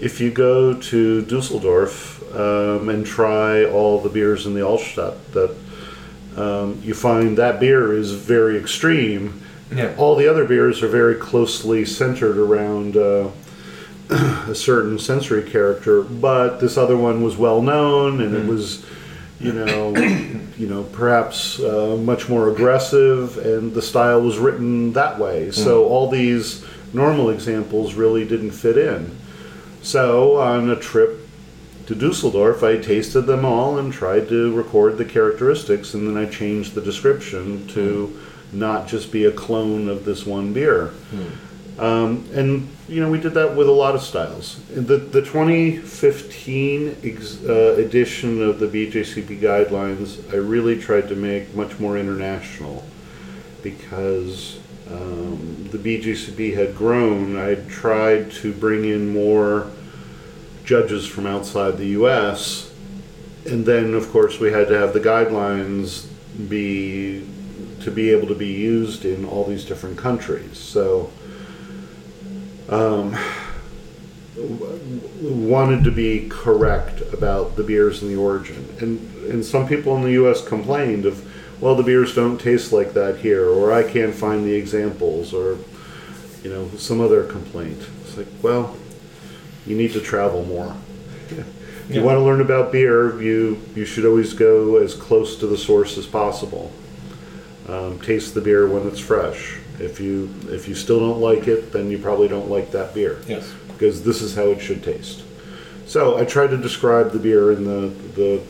if 0.00 0.20
you 0.20 0.30
go 0.30 0.74
to 0.74 1.22
Dusseldorf 1.22 2.22
um, 2.34 2.88
and 2.88 3.06
try 3.06 3.64
all 3.64 4.00
the 4.00 4.08
beers 4.08 4.46
in 4.46 4.54
the 4.54 4.60
Altstadt 4.60 5.16
that 5.32 5.54
um, 6.36 6.80
you 6.84 6.94
find 6.94 7.38
that 7.38 7.58
beer 7.58 7.92
is 7.92 8.12
very 8.12 8.58
extreme. 8.58 9.42
Yeah. 9.74 9.94
All 9.96 10.14
the 10.14 10.28
other 10.28 10.44
beers 10.44 10.82
are 10.82 10.88
very 10.88 11.14
closely 11.14 11.84
centered 11.84 12.38
around 12.38 12.96
uh, 12.96 13.30
a 14.10 14.54
certain 14.54 14.98
sensory 14.98 15.42
character, 15.42 16.02
but 16.02 16.58
this 16.58 16.76
other 16.76 16.96
one 16.96 17.22
was 17.22 17.36
well 17.36 17.62
known 17.62 18.20
and 18.20 18.34
mm. 18.34 18.44
it 18.44 18.46
was, 18.46 18.84
you 19.40 19.52
know, 19.52 19.96
you 20.58 20.68
know, 20.68 20.84
perhaps 20.84 21.58
uh, 21.60 21.96
much 22.00 22.28
more 22.28 22.50
aggressive, 22.50 23.38
and 23.38 23.74
the 23.74 23.82
style 23.82 24.20
was 24.20 24.38
written 24.38 24.92
that 24.92 25.18
way. 25.18 25.48
Mm. 25.48 25.54
So 25.54 25.86
all 25.86 26.08
these 26.08 26.64
normal 26.92 27.30
examples 27.30 27.94
really 27.94 28.26
didn't 28.26 28.52
fit 28.52 28.78
in. 28.78 29.16
So 29.82 30.36
on 30.36 30.70
a 30.70 30.76
trip 30.76 31.25
to 31.86 31.94
Dusseldorf, 31.94 32.62
I 32.62 32.78
tasted 32.78 33.22
them 33.22 33.44
all 33.44 33.78
and 33.78 33.92
tried 33.92 34.28
to 34.28 34.54
record 34.54 34.98
the 34.98 35.04
characteristics, 35.04 35.94
and 35.94 36.06
then 36.06 36.16
I 36.16 36.28
changed 36.28 36.74
the 36.74 36.80
description 36.80 37.66
to 37.68 38.18
not 38.52 38.88
just 38.88 39.12
be 39.12 39.24
a 39.24 39.32
clone 39.32 39.88
of 39.88 40.04
this 40.04 40.26
one 40.26 40.52
beer. 40.52 40.92
Um, 41.78 42.26
and 42.32 42.68
you 42.88 43.00
know, 43.00 43.10
we 43.10 43.20
did 43.20 43.34
that 43.34 43.54
with 43.54 43.68
a 43.68 43.72
lot 43.72 43.94
of 43.94 44.02
styles. 44.02 44.60
The 44.70 44.96
the 44.96 45.20
2015 45.20 46.96
ex, 47.04 47.44
uh, 47.44 47.76
edition 47.78 48.42
of 48.42 48.58
the 48.58 48.66
BJCP 48.66 49.40
guidelines, 49.40 50.32
I 50.32 50.36
really 50.36 50.80
tried 50.80 51.08
to 51.08 51.14
make 51.14 51.54
much 51.54 51.78
more 51.78 51.98
international 51.98 52.84
because 53.62 54.58
um, 54.90 55.68
the 55.70 55.78
BJCP 55.78 56.54
had 56.54 56.74
grown. 56.76 57.36
I 57.36 57.56
tried 57.68 58.30
to 58.32 58.52
bring 58.52 58.84
in 58.86 59.08
more 59.08 59.70
judges 60.66 61.06
from 61.06 61.26
outside 61.26 61.78
the 61.78 61.86
U.S. 62.00 62.70
And 63.46 63.64
then, 63.64 63.94
of 63.94 64.10
course, 64.10 64.38
we 64.38 64.52
had 64.52 64.68
to 64.68 64.78
have 64.78 64.92
the 64.92 65.00
guidelines 65.00 66.06
be 66.48 67.26
to 67.80 67.90
be 67.90 68.10
able 68.10 68.26
to 68.26 68.34
be 68.34 68.48
used 68.48 69.04
in 69.04 69.24
all 69.24 69.44
these 69.44 69.64
different 69.64 69.96
countries. 69.96 70.58
So, 70.58 71.10
um, 72.68 73.16
wanted 75.20 75.84
to 75.84 75.92
be 75.92 76.28
correct 76.28 77.00
about 77.12 77.54
the 77.54 77.62
beers 77.62 78.02
and 78.02 78.10
the 78.10 78.16
origin. 78.16 78.76
And 78.80 78.98
and 79.30 79.44
some 79.44 79.66
people 79.68 79.96
in 79.96 80.02
the 80.02 80.12
U.S. 80.12 80.46
complained 80.46 81.06
of, 81.06 81.24
well, 81.60 81.74
the 81.74 81.82
beers 81.82 82.14
don't 82.14 82.40
taste 82.40 82.72
like 82.72 82.92
that 82.94 83.18
here, 83.18 83.48
or 83.48 83.72
I 83.72 83.82
can't 83.82 84.14
find 84.14 84.44
the 84.44 84.54
examples, 84.54 85.32
or 85.32 85.58
you 86.42 86.50
know, 86.50 86.68
some 86.76 87.00
other 87.00 87.24
complaint. 87.24 87.80
It's 88.02 88.16
like, 88.16 88.28
well, 88.42 88.76
you 89.66 89.76
need 89.76 89.92
to 89.92 90.00
travel 90.00 90.44
more. 90.44 90.74
If 91.28 91.94
you 91.94 92.00
Yeah. 92.00 92.02
want 92.06 92.16
to 92.18 92.22
learn 92.22 92.40
about 92.40 92.72
beer, 92.72 93.20
you 93.20 93.58
you 93.74 93.84
should 93.84 94.04
always 94.04 94.32
go 94.32 94.76
as 94.76 94.94
close 94.94 95.36
to 95.36 95.46
the 95.46 95.56
source 95.56 95.96
as 95.98 96.06
possible. 96.06 96.72
Um, 97.68 97.98
taste 98.00 98.34
the 98.34 98.40
beer 98.40 98.66
when 98.66 98.86
it's 98.86 99.00
fresh. 99.00 99.56
If 99.78 100.00
you 100.00 100.30
if 100.50 100.68
you 100.68 100.74
still 100.74 101.00
don't 101.00 101.20
like 101.20 101.46
it, 101.48 101.72
then 101.72 101.90
you 101.90 101.98
probably 101.98 102.28
don't 102.28 102.50
like 102.50 102.70
that 102.72 102.94
beer 102.94 103.18
Yes. 103.28 103.44
because 103.68 104.02
this 104.02 104.22
is 104.22 104.34
how 104.34 104.46
it 104.46 104.60
should 104.60 104.82
taste. 104.82 105.22
So 105.86 106.16
I 106.18 106.24
tried 106.24 106.50
to 106.50 106.56
describe 106.56 107.12
the 107.12 107.18
beer 107.18 107.52
in 107.52 107.64
the 107.64 107.90
the 108.14 108.40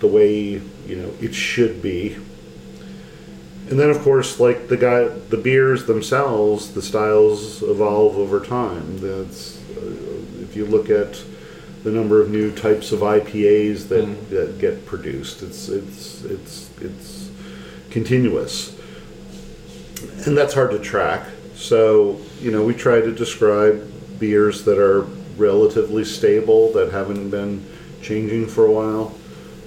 the 0.00 0.06
way 0.06 0.60
you 0.88 0.96
know 0.96 1.10
it 1.20 1.34
should 1.34 1.80
be. 1.82 2.16
And 3.70 3.78
then, 3.80 3.88
of 3.88 4.00
course, 4.00 4.38
like 4.40 4.68
the 4.68 4.76
guy, 4.76 5.04
the 5.30 5.36
beers 5.38 5.84
themselves, 5.86 6.72
the 6.72 6.82
styles 6.82 7.62
evolve 7.62 8.18
over 8.18 8.40
time. 8.40 8.98
That's 9.00 9.58
if 10.52 10.56
you 10.58 10.66
look 10.66 10.90
at 10.90 11.18
the 11.82 11.90
number 11.90 12.20
of 12.20 12.28
new 12.30 12.52
types 12.52 12.92
of 12.92 13.00
IPAs 13.00 13.88
that, 13.88 14.04
Mm. 14.04 14.28
that 14.28 14.58
get 14.58 14.84
produced, 14.84 15.42
it's 15.42 15.70
it's 15.70 16.22
it's 16.24 16.68
it's 16.78 17.30
continuous, 17.90 18.76
and 20.26 20.36
that's 20.36 20.52
hard 20.52 20.72
to 20.72 20.78
track. 20.78 21.26
So 21.56 22.20
you 22.42 22.50
know, 22.50 22.62
we 22.64 22.74
try 22.74 23.00
to 23.00 23.12
describe 23.12 23.82
beers 24.20 24.64
that 24.64 24.78
are 24.78 25.06
relatively 25.38 26.04
stable 26.04 26.70
that 26.74 26.92
haven't 26.92 27.30
been 27.30 27.64
changing 28.02 28.46
for 28.46 28.66
a 28.66 28.70
while 28.70 29.14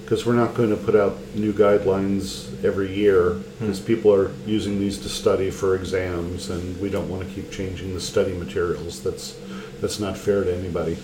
because 0.04 0.24
we're 0.24 0.34
not 0.34 0.54
going 0.54 0.70
to 0.70 0.76
put 0.76 0.94
out 0.94 1.18
new 1.34 1.52
guidelines 1.52 2.46
every 2.64 2.94
year 2.94 3.30
because 3.58 3.80
people 3.80 4.14
are 4.14 4.30
using 4.46 4.78
these 4.78 4.98
to 4.98 5.08
study 5.08 5.50
for 5.50 5.74
exams 5.74 6.48
and 6.48 6.80
we 6.80 6.88
don't 6.88 7.08
want 7.08 7.26
to 7.26 7.34
keep 7.34 7.50
changing 7.50 7.92
the 7.92 8.00
study 8.00 8.32
materials 8.34 9.02
that's 9.02 9.36
that's 9.80 9.98
not 10.00 10.16
fair 10.16 10.44
to 10.44 10.52
anybody 10.62 10.96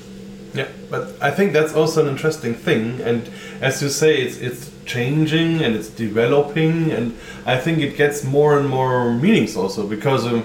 Yeah, 0.55 0.69
but 0.91 1.03
I 1.29 1.31
think 1.37 1.53
that's 1.55 1.75
also 1.81 2.03
an 2.05 2.09
interesting 2.09 2.55
thing, 2.67 3.01
and 3.09 3.21
as 3.69 3.81
you 3.83 3.89
say, 3.89 4.13
it's 4.25 4.37
it's 4.49 4.65
changing 4.85 5.51
and 5.65 5.75
it's 5.79 5.91
developing, 6.07 6.93
and 6.97 7.07
I 7.55 7.57
think 7.65 7.79
it 7.79 7.97
gets 7.97 8.23
more 8.37 8.53
and 8.61 8.69
more 8.69 8.97
meanings 9.25 9.57
also 9.57 9.83
because, 9.97 10.23
um, 10.33 10.43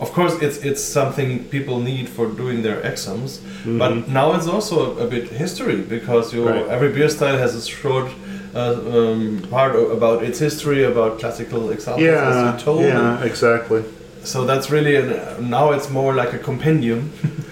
of 0.00 0.08
course, 0.16 0.34
it's 0.46 0.58
it's 0.68 0.82
something 0.98 1.28
people 1.56 1.76
need 1.90 2.06
for 2.16 2.26
doing 2.42 2.62
their 2.66 2.80
exams, 2.92 3.40
but 3.78 3.92
now 4.08 4.26
it's 4.36 4.48
also 4.54 4.76
a, 4.98 5.04
a 5.04 5.06
bit 5.14 5.24
history 5.44 5.78
because 5.96 6.34
you 6.34 6.42
Right. 6.48 6.66
every 6.76 6.90
beer 6.96 7.08
style 7.08 7.38
has 7.38 7.54
a 7.54 7.62
short. 7.82 8.08
Uh, 8.56 8.60
um, 8.96 9.38
part 9.50 9.74
about 9.98 10.18
its 10.28 10.38
history, 10.38 10.84
about 10.92 11.18
classical 11.20 11.70
examples, 11.76 12.06
as 12.06 12.36
yeah 12.36 12.52
you 12.52 12.58
told. 12.66 12.80
yeah 12.82 13.24
exactly 13.30 13.82
So 14.32 14.38
that's 14.50 14.66
really 14.70 14.94
an, 15.02 15.08
now 15.50 15.66
it's 15.76 15.88
more 15.90 16.12
like 16.22 16.32
a 16.38 16.38
compendium, 16.38 17.00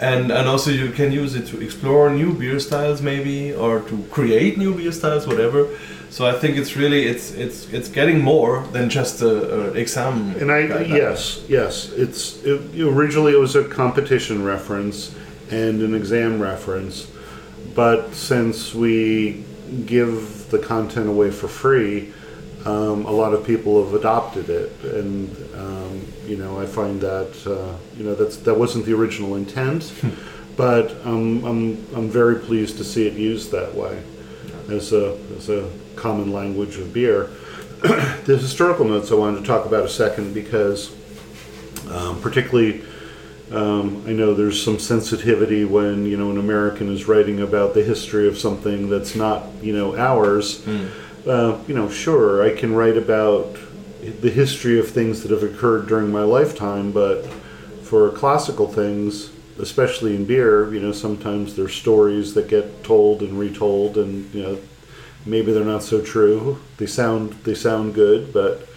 and 0.00 0.30
and 0.30 0.48
also 0.48 0.70
you 0.70 0.90
can 0.90 1.12
use 1.12 1.34
it 1.34 1.46
to 1.46 1.60
explore 1.60 2.10
new 2.10 2.32
beer 2.34 2.60
styles 2.60 3.00
maybe 3.00 3.54
or 3.54 3.80
to 3.80 4.04
create 4.10 4.58
new 4.58 4.74
beer 4.74 4.92
styles, 4.92 5.26
whatever. 5.26 5.68
So 6.10 6.26
I 6.26 6.32
think 6.32 6.56
it's 6.56 6.76
really 6.76 7.06
it's 7.06 7.32
it's 7.32 7.68
it's 7.72 7.88
getting 7.88 8.20
more 8.20 8.62
than 8.72 8.88
just 8.88 9.22
a, 9.22 9.70
a 9.70 9.72
exam. 9.72 10.34
and 10.36 10.50
i 10.52 10.62
guideline. 10.62 10.88
yes 10.88 11.44
yes 11.48 11.90
it's 11.92 12.42
it, 12.44 12.80
originally 12.80 13.32
it 13.32 13.38
was 13.38 13.56
a 13.56 13.64
competition 13.64 14.44
reference 14.44 15.14
and 15.50 15.82
an 15.82 15.94
exam 15.94 16.40
reference 16.40 17.10
but 17.74 18.14
since 18.14 18.74
we 18.74 19.44
give 19.84 20.48
the 20.50 20.58
content 20.58 21.08
away 21.08 21.30
for 21.30 21.48
free 21.48 22.12
um, 22.66 23.06
a 23.06 23.12
lot 23.12 23.32
of 23.32 23.46
people 23.46 23.84
have 23.84 23.94
adopted 23.94 24.50
it, 24.50 24.72
and 24.82 25.30
um, 25.54 26.04
you 26.26 26.36
know 26.36 26.58
I 26.58 26.66
find 26.66 27.00
that 27.00 27.46
uh, 27.46 27.76
you 27.96 28.04
know 28.04 28.14
that's 28.16 28.38
that 28.38 28.58
wasn't 28.58 28.86
the 28.86 28.92
original 28.92 29.36
intent, 29.36 29.92
but 30.56 30.90
um, 31.06 31.44
I'm 31.44 31.86
I'm 31.94 32.10
very 32.10 32.40
pleased 32.40 32.76
to 32.78 32.84
see 32.84 33.06
it 33.06 33.12
used 33.12 33.52
that 33.52 33.72
way, 33.74 34.02
as 34.68 34.92
a 34.92 35.16
as 35.36 35.48
a 35.48 35.70
common 35.94 36.32
language 36.32 36.76
of 36.78 36.92
beer. 36.92 37.30
the 37.82 38.36
historical 38.40 38.84
notes 38.84 39.12
I 39.12 39.14
wanted 39.14 39.40
to 39.40 39.46
talk 39.46 39.64
about 39.66 39.84
a 39.84 39.88
second 39.88 40.34
because, 40.34 40.94
um, 41.88 42.20
particularly. 42.20 42.82
Um, 43.48 44.02
I 44.08 44.10
know 44.10 44.34
there's 44.34 44.60
some 44.60 44.80
sensitivity 44.80 45.64
when 45.64 46.04
you 46.04 46.16
know 46.16 46.32
an 46.32 46.38
American 46.38 46.92
is 46.92 47.06
writing 47.06 47.42
about 47.42 47.74
the 47.74 47.84
history 47.84 48.26
of 48.26 48.36
something 48.36 48.90
that's 48.90 49.14
not 49.14 49.44
you 49.62 49.72
know 49.72 49.96
ours. 49.96 50.66
Uh, 51.26 51.58
you 51.66 51.74
know, 51.74 51.88
sure, 51.88 52.42
I 52.42 52.54
can 52.54 52.74
write 52.74 52.96
about 52.96 53.56
the 54.20 54.30
history 54.30 54.78
of 54.78 54.88
things 54.88 55.22
that 55.22 55.30
have 55.32 55.42
occurred 55.42 55.88
during 55.88 56.12
my 56.12 56.22
lifetime, 56.22 56.92
but 56.92 57.26
for 57.82 58.10
classical 58.10 58.68
things, 58.68 59.30
especially 59.58 60.14
in 60.14 60.24
beer, 60.24 60.72
you 60.72 60.80
know, 60.80 60.92
sometimes 60.92 61.56
there's 61.56 61.74
stories 61.74 62.34
that 62.34 62.48
get 62.48 62.84
told 62.84 63.22
and 63.22 63.38
retold, 63.38 63.96
and 63.98 64.32
you 64.32 64.42
know, 64.42 64.58
maybe 65.24 65.52
they're 65.52 65.64
not 65.64 65.82
so 65.82 66.00
true. 66.00 66.60
They 66.76 66.86
sound 66.86 67.32
they 67.44 67.54
sound 67.54 67.94
good, 67.94 68.32
but 68.32 68.68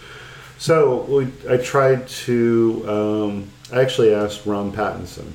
so 0.57 1.01
we, 1.03 1.27
I 1.47 1.57
tried 1.57 2.07
to. 2.25 2.85
Um, 2.87 3.51
I 3.71 3.81
actually 3.81 4.13
asked 4.13 4.47
Ron 4.47 4.71
Pattinson. 4.71 5.33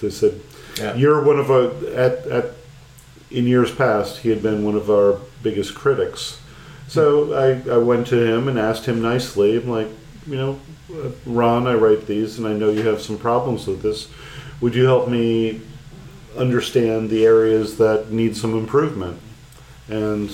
They 0.00 0.10
said, 0.10 0.40
Yeah. 0.78 0.94
"You're 0.94 1.22
one 1.22 1.38
of 1.38 1.50
our 1.50 1.64
at 1.94 2.26
at 2.26 2.46
in 3.30 3.46
years 3.46 3.70
past. 3.70 4.18
He 4.18 4.30
had 4.30 4.42
been 4.42 4.64
one 4.64 4.76
of 4.76 4.90
our 4.90 5.18
biggest 5.42 5.74
critics." 5.74 6.38
So 6.88 7.32
I, 7.34 7.70
I 7.70 7.78
went 7.78 8.06
to 8.08 8.22
him 8.22 8.48
and 8.48 8.58
asked 8.58 8.86
him 8.86 9.00
nicely. 9.00 9.56
I'm 9.56 9.68
like, 9.68 9.88
you 10.26 10.36
know, 10.36 10.60
uh, 10.92 11.10
Ron, 11.26 11.66
I 11.66 11.74
write 11.74 12.06
these, 12.06 12.38
and 12.38 12.46
I 12.46 12.52
know 12.52 12.70
you 12.70 12.86
have 12.86 13.00
some 13.00 13.18
problems 13.18 13.66
with 13.66 13.82
this. 13.82 14.08
Would 14.60 14.74
you 14.74 14.84
help 14.84 15.08
me 15.08 15.60
understand 16.36 17.10
the 17.10 17.24
areas 17.24 17.78
that 17.78 18.10
need 18.10 18.36
some 18.36 18.56
improvement? 18.56 19.20
And 19.88 20.30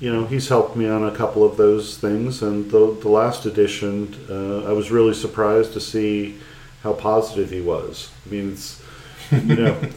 you 0.00 0.12
know, 0.12 0.26
he's 0.26 0.48
helped 0.48 0.76
me 0.76 0.88
on 0.88 1.04
a 1.04 1.14
couple 1.14 1.44
of 1.44 1.56
those 1.56 1.96
things. 1.96 2.42
And 2.42 2.70
the, 2.70 2.96
the 3.00 3.08
last 3.08 3.46
edition, 3.46 4.14
uh, 4.28 4.68
I 4.68 4.72
was 4.72 4.90
really 4.90 5.14
surprised 5.14 5.72
to 5.74 5.80
see 5.80 6.38
how 6.82 6.92
positive 6.92 7.50
he 7.50 7.60
was. 7.60 8.10
I 8.26 8.30
mean, 8.30 8.52
it's 8.52 8.82
you 9.30 9.56
know. 9.56 9.80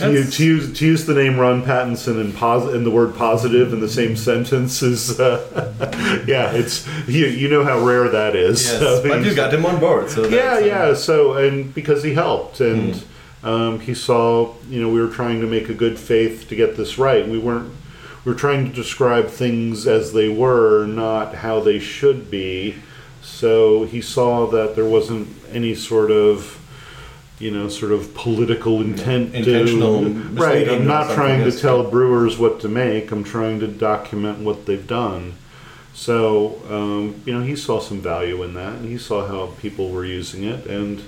To 0.00 0.12
use, 0.12 0.36
to, 0.36 0.44
use, 0.44 0.78
to 0.78 0.86
use 0.86 1.06
the 1.06 1.14
name 1.14 1.38
Ron 1.38 1.62
Pattinson 1.62 2.20
and, 2.20 2.34
pos- 2.34 2.72
and 2.72 2.84
the 2.84 2.90
word 2.90 3.14
positive 3.14 3.72
in 3.72 3.80
the 3.80 3.88
same 3.88 4.16
sentence 4.16 4.82
is, 4.82 5.18
uh, 5.20 6.24
yeah, 6.26 6.52
it's 6.52 6.86
you, 7.06 7.26
you 7.26 7.48
know 7.48 7.64
how 7.64 7.78
rare 7.84 8.08
that 8.08 8.34
is. 8.34 8.64
Yes, 8.66 8.78
So 8.80 9.02
but 9.02 9.24
you 9.24 9.34
got 9.34 9.52
him 9.52 9.64
on 9.66 9.78
board. 9.80 10.10
So 10.10 10.26
yeah, 10.28 10.54
uh, 10.54 10.58
yeah. 10.58 10.94
So, 10.94 11.34
and 11.34 11.74
because 11.74 12.02
he 12.02 12.14
helped, 12.14 12.60
and 12.60 13.02
um, 13.42 13.80
he 13.80 13.94
saw, 13.94 14.54
you 14.68 14.80
know, 14.80 14.88
we 14.88 15.00
were 15.00 15.08
trying 15.12 15.40
to 15.40 15.46
make 15.46 15.68
a 15.68 15.74
good 15.74 15.98
faith 15.98 16.48
to 16.48 16.56
get 16.56 16.76
this 16.76 16.98
right. 16.98 17.26
We 17.26 17.38
weren't. 17.38 17.72
We 18.24 18.32
were 18.32 18.38
trying 18.38 18.66
to 18.66 18.72
describe 18.72 19.28
things 19.28 19.86
as 19.86 20.12
they 20.12 20.28
were, 20.28 20.84
not 20.86 21.36
how 21.36 21.60
they 21.60 21.78
should 21.78 22.30
be. 22.30 22.76
So 23.22 23.84
he 23.84 24.02
saw 24.02 24.46
that 24.48 24.76
there 24.76 24.84
wasn't 24.84 25.28
any 25.50 25.74
sort 25.74 26.10
of, 26.10 26.59
you 27.40 27.50
know, 27.50 27.68
sort 27.68 27.90
of 27.90 28.14
political 28.14 28.80
intent. 28.80 29.34
intentional 29.34 30.02
to, 30.02 30.12
right. 30.34 30.68
I'm 30.68 30.86
not 30.86 31.14
trying 31.14 31.42
to 31.50 31.52
tell 31.58 31.82
brewers 31.90 32.38
what 32.38 32.60
to 32.60 32.68
make. 32.68 33.10
I'm 33.10 33.24
trying 33.24 33.58
to 33.60 33.66
document 33.66 34.38
what 34.40 34.66
they've 34.66 34.86
done. 34.86 35.34
So, 35.94 36.60
um, 36.70 37.20
you 37.26 37.32
know, 37.34 37.42
he 37.44 37.56
saw 37.56 37.80
some 37.80 38.00
value 38.00 38.42
in 38.44 38.54
that, 38.54 38.74
and 38.74 38.84
he 38.88 38.98
saw 38.98 39.26
how 39.26 39.54
people 39.60 39.90
were 39.90 40.04
using 40.04 40.44
it, 40.44 40.66
and 40.66 41.02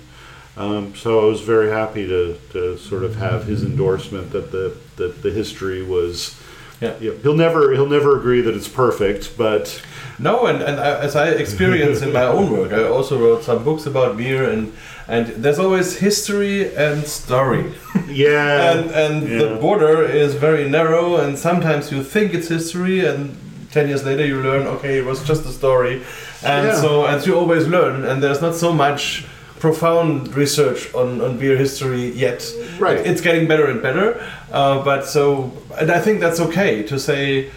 Um, 0.55 0.95
so 0.95 1.23
I 1.25 1.25
was 1.25 1.41
very 1.41 1.71
happy 1.71 2.07
to, 2.07 2.39
to 2.53 2.77
sort 2.77 3.05
of 3.05 3.17
have 3.17 3.47
his 3.47 3.63
endorsement 3.63 4.33
that 4.33 4.53
the 4.53 4.77
that 4.97 5.23
the 5.23 5.31
history 5.31 5.83
was. 5.83 6.39
Yeah. 6.81 6.95
he'll 7.23 7.37
never 7.37 7.73
he'll 7.73 7.89
never 7.89 8.19
agree 8.19 8.43
that 8.43 8.55
it's 8.55 8.69
perfect, 8.69 9.39
but 9.39 9.81
No, 10.19 10.47
and, 10.47 10.63
and 10.63 10.79
I, 10.81 10.99
as 10.99 11.17
I 11.17 11.29
experience 11.31 12.03
in 12.03 12.13
my 12.13 12.25
own 12.25 12.51
work, 12.51 12.73
I 12.73 12.83
also 12.85 13.19
wrote 13.19 13.45
some 13.45 13.65
books 13.65 13.87
about 13.87 14.17
beer, 14.17 14.45
and 14.51 14.73
and 15.13 15.27
there's 15.43 15.59
always 15.59 15.99
history 15.99 16.75
and 16.75 17.07
story, 17.07 17.65
yeah, 18.09 18.73
and 18.73 18.91
and 18.91 19.29
yeah. 19.29 19.39
the 19.43 19.49
border 19.61 20.03
is 20.03 20.35
very 20.35 20.65
narrow, 20.79 21.17
and 21.17 21.39
sometimes 21.39 21.93
you 21.93 22.03
think 22.03 22.33
it's 22.33 22.49
history, 22.49 23.05
and 23.11 23.37
ten 23.71 23.89
years 23.89 24.03
later 24.05 24.25
you 24.25 24.39
learn, 24.43 24.67
okay, 24.75 24.95
it 25.01 25.05
was 25.05 25.23
just 25.31 25.45
a 25.45 25.53
story, 25.53 25.95
and 26.43 26.67
Yeah. 26.67 26.81
so 26.81 27.05
as 27.05 27.27
you 27.27 27.35
always 27.39 27.65
learn, 27.69 28.05
and 28.09 28.23
there's 28.23 28.41
not 28.41 28.55
so 28.55 28.73
much 28.73 29.27
profound 29.61 30.35
research 30.35 30.93
on, 30.95 31.21
on 31.21 31.39
beer 31.39 31.57
history 31.57 32.05
yet. 32.27 32.41
Right. 32.81 32.99
It's 33.11 33.21
getting 33.21 33.47
better 33.47 33.67
and 33.73 33.81
better, 33.81 34.09
uh, 34.51 34.83
but 34.83 35.07
so 35.07 35.53
and 35.79 35.89
I 35.91 36.01
think 36.01 36.21
that's 36.21 36.41
okay 36.41 36.83
to 36.91 36.99
say 36.99 37.51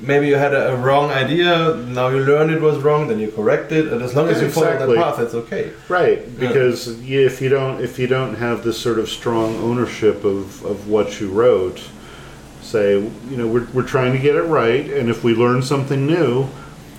maybe 0.00 0.28
you 0.28 0.36
had 0.36 0.54
a, 0.54 0.74
a 0.74 0.76
wrong 0.76 1.10
idea 1.10 1.74
now 1.88 2.08
you 2.08 2.20
learn 2.20 2.50
it 2.50 2.60
was 2.60 2.78
wrong 2.78 3.08
then 3.08 3.18
you 3.18 3.30
correct 3.32 3.72
it 3.72 3.92
and 3.92 4.00
as 4.02 4.14
long 4.14 4.28
as 4.28 4.38
Yeah, 4.38 4.44
you 4.44 4.50
follow 4.50 4.78
that 4.78 4.96
path 4.96 5.18
it's 5.18 5.34
okay 5.34 5.72
Right, 5.88 6.20
because 6.38 6.88
y 6.88 7.16
if 7.30 7.40
you 7.42 7.48
don't 7.48 7.80
if 7.82 7.98
you 7.98 8.06
don't 8.06 8.36
have 8.36 8.62
this 8.62 8.78
sort 8.78 8.98
of 8.98 9.08
strong 9.08 9.56
ownership 9.56 10.24
of, 10.24 10.64
of 10.64 10.88
what 10.88 11.20
you 11.20 11.28
wrote, 11.30 11.80
say 12.62 13.00
you 13.30 13.36
know 13.36 13.46
we're, 13.48 13.66
we're 13.74 13.82
trying 13.96 14.12
to 14.12 14.18
get 14.18 14.34
it 14.36 14.42
right, 14.44 14.86
and 14.90 15.08
if 15.10 15.24
we 15.24 15.34
learn 15.34 15.62
something 15.62 16.06
new, 16.06 16.48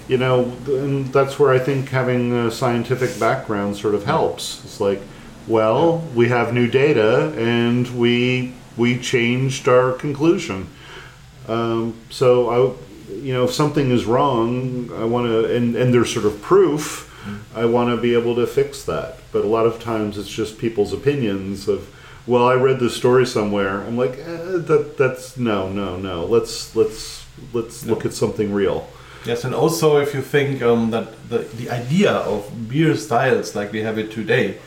you 0.10 0.18
know, 0.18 0.50
then 0.65 1.12
that's 1.12 1.38
where 1.39 1.51
I 1.53 1.60
think 1.60 1.89
having 1.89 2.34
a 2.34 2.50
scientific 2.51 3.20
background 3.20 3.77
sort 3.77 3.94
of 3.96 4.03
helps. 4.06 4.63
It's 4.65 4.79
like, 4.82 5.01
well, 5.48 6.00
we 6.15 6.29
have 6.29 6.51
new 6.53 6.68
data, 6.68 7.32
and 7.38 7.88
we 7.98 8.53
we 8.75 8.98
changed 9.00 9.68
our 9.68 9.91
conclusion. 9.94 10.68
Um, 11.48 11.94
so 12.10 12.50
I, 12.50 12.58
you 13.12 13.34
know, 13.34 13.44
if 13.46 13.54
something 13.54 13.92
is 13.92 14.06
wrong, 14.06 14.92
I 14.94 15.04
want 15.06 15.28
to, 15.28 15.56
and, 15.56 15.75
and 15.75 15.94
there's 15.94 16.13
sort 16.13 16.25
of 16.25 16.42
proof, 16.42 17.06
I 17.56 17.66
want 17.66 17.96
to 17.96 18.01
be 18.01 18.13
able 18.13 18.36
to 18.36 18.48
fix 18.48 18.84
that. 18.86 19.20
But 19.32 19.44
a 19.44 19.48
lot 19.48 19.66
of 19.66 19.82
times 19.82 20.18
it's 20.18 20.30
just 20.30 20.58
people's 20.58 20.94
opinions 20.94 21.68
of, 21.68 21.94
well, 22.25 22.48
I 22.48 22.54
read 22.56 22.80
this 22.80 22.96
story 22.96 23.25
somewhere. 23.25 23.82
I'm 23.82 23.98
like, 23.98 24.18
eh, 24.20 24.58
that 24.70 24.96
that's 24.98 25.38
no, 25.38 25.70
no, 25.70 25.98
no. 25.98 26.25
Let's 26.25 26.75
let's 26.75 27.25
let's 27.54 27.86
look 27.86 28.06
at 28.06 28.13
something 28.13 28.54
real. 28.54 28.88
yes 29.25 29.44
and 29.44 29.54
also 29.54 29.98
if 29.98 30.13
you 30.13 30.22
think 30.22 30.62
um, 30.62 30.92
that 30.92 31.08
the, 31.30 31.39
the 31.60 31.70
idea 31.70 32.12
of 32.12 32.70
beer 32.70 32.96
styles 32.96 33.56
like 33.56 33.72
we 33.72 33.82
have 33.82 33.98
it 33.98 34.12
today 34.12 34.58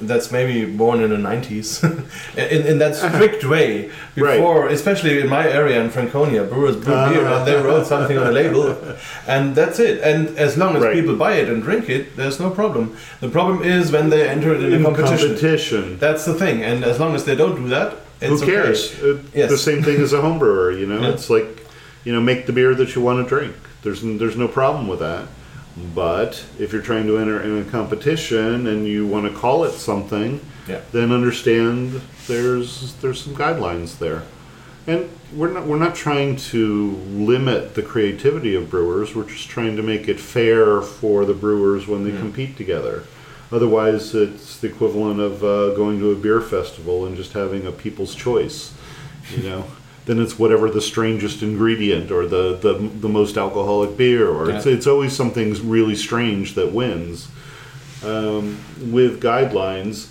that's 0.00 0.30
maybe 0.30 0.64
born 0.64 1.00
in 1.02 1.10
the 1.10 1.16
90s 1.16 1.82
in, 2.36 2.66
in 2.66 2.78
that 2.78 2.94
strict 2.94 3.44
way 3.44 3.90
before 4.14 4.68
especially 4.68 5.20
in 5.20 5.28
my 5.28 5.48
area 5.48 5.80
in 5.82 5.88
franconia 5.90 6.44
brewers 6.44 6.76
brew 6.76 6.94
beer 7.08 7.26
and 7.26 7.46
they 7.46 7.56
wrote 7.56 7.86
something 7.86 8.18
on 8.18 8.26
the 8.26 8.32
label 8.32 8.76
and 9.26 9.54
that's 9.54 9.78
it 9.78 10.00
and 10.02 10.36
as 10.38 10.56
long 10.56 10.76
as 10.76 10.82
Right. 10.82 10.94
people 10.94 11.16
buy 11.16 11.34
it 11.34 11.48
and 11.48 11.62
drink 11.62 11.88
it 11.88 12.14
there's 12.16 12.38
no 12.38 12.50
problem 12.50 12.96
the 13.20 13.28
problem 13.28 13.62
is 13.62 13.90
when 13.90 14.10
they 14.10 14.28
enter 14.28 14.54
it 14.54 14.62
in, 14.62 14.72
In 14.72 14.80
a 14.80 14.84
competition 14.84 15.28
competition, 15.28 15.98
that's 15.98 16.24
the 16.24 16.34
thing 16.34 16.62
and 16.62 16.84
as 16.84 16.98
long 17.00 17.14
as 17.14 17.24
they 17.24 17.34
don't 17.36 17.56
do 17.56 17.68
that 17.68 17.94
it's 18.20 18.40
who 18.40 18.46
cares? 18.46 18.94
okay. 19.02 19.10
Uh, 19.10 19.22
Yes. 19.34 19.50
The 19.50 19.58
same 19.58 19.82
thing 19.82 20.00
as 20.00 20.12
a 20.14 20.20
home 20.22 20.38
brewer. 20.38 20.72
You 20.72 20.86
know, 20.86 21.00
Yeah. 21.02 21.10
it's 21.12 21.28
like, 21.28 21.48
you 22.04 22.12
know, 22.14 22.20
make 22.30 22.46
the 22.46 22.52
beer 22.54 22.74
that 22.74 22.94
you 22.94 23.02
want 23.02 23.22
to 23.22 23.28
drink. 23.28 23.54
There's 23.82 24.00
there's 24.20 24.38
no 24.38 24.48
problem 24.48 24.88
with 24.88 25.00
that. 25.00 25.24
But 25.94 26.42
if 26.58 26.72
you're 26.72 26.82
trying 26.82 27.06
to 27.06 27.18
enter 27.18 27.40
in 27.40 27.58
a 27.58 27.64
competition 27.70 28.66
and 28.66 28.86
you 28.86 29.06
want 29.06 29.30
to 29.30 29.38
call 29.38 29.64
it 29.64 29.72
something, 29.72 30.40
Yeah. 30.68 30.80
then 30.92 31.12
understand 31.12 32.00
there's 32.26 32.94
there's 33.02 33.20
some 33.22 33.34
guidelines 33.34 33.98
there. 33.98 34.22
And 34.86 35.10
we're 35.34 35.50
not 35.52 35.66
we're 35.66 35.78
not 35.78 35.94
trying 35.94 36.36
to 36.36 36.92
limit 37.10 37.74
the 37.74 37.82
creativity 37.82 38.54
of 38.54 38.70
brewers. 38.70 39.14
We're 39.14 39.24
just 39.28 39.48
trying 39.48 39.76
to 39.76 39.82
make 39.82 40.08
it 40.08 40.18
fair 40.20 40.80
for 40.80 41.24
the 41.24 41.34
brewers 41.34 41.86
when 41.86 42.04
they 42.04 42.16
compete 42.16 42.56
together. 42.56 43.02
Otherwise, 43.52 44.14
it's 44.14 44.58
the 44.58 44.68
equivalent 44.68 45.20
of 45.20 45.44
uh, 45.44 45.74
going 45.74 45.98
to 46.00 46.10
a 46.10 46.16
beer 46.16 46.40
festival 46.40 47.04
and 47.06 47.16
just 47.16 47.32
having 47.32 47.66
a 47.66 47.72
people's 47.72 48.14
choice. 48.14 48.72
You 49.36 49.42
know, 49.42 49.64
then 50.06 50.18
it's 50.20 50.38
whatever 50.38 50.70
the 50.70 50.80
strangest 50.80 51.42
ingredient 51.42 52.10
or 52.10 52.26
the 52.26 52.56
the, 52.66 52.74
the 53.00 53.08
most 53.08 53.36
alcoholic 53.36 53.96
beer, 53.96 54.28
or 54.28 54.50
it's 54.50 54.66
Yeah. 54.66 54.72
it's 54.74 54.86
always 54.86 55.12
something 55.14 55.48
really 55.68 55.96
strange 55.96 56.54
that 56.54 56.72
wins. 56.72 57.28
Um, 58.04 58.58
with 58.92 59.20
guidelines, 59.22 60.06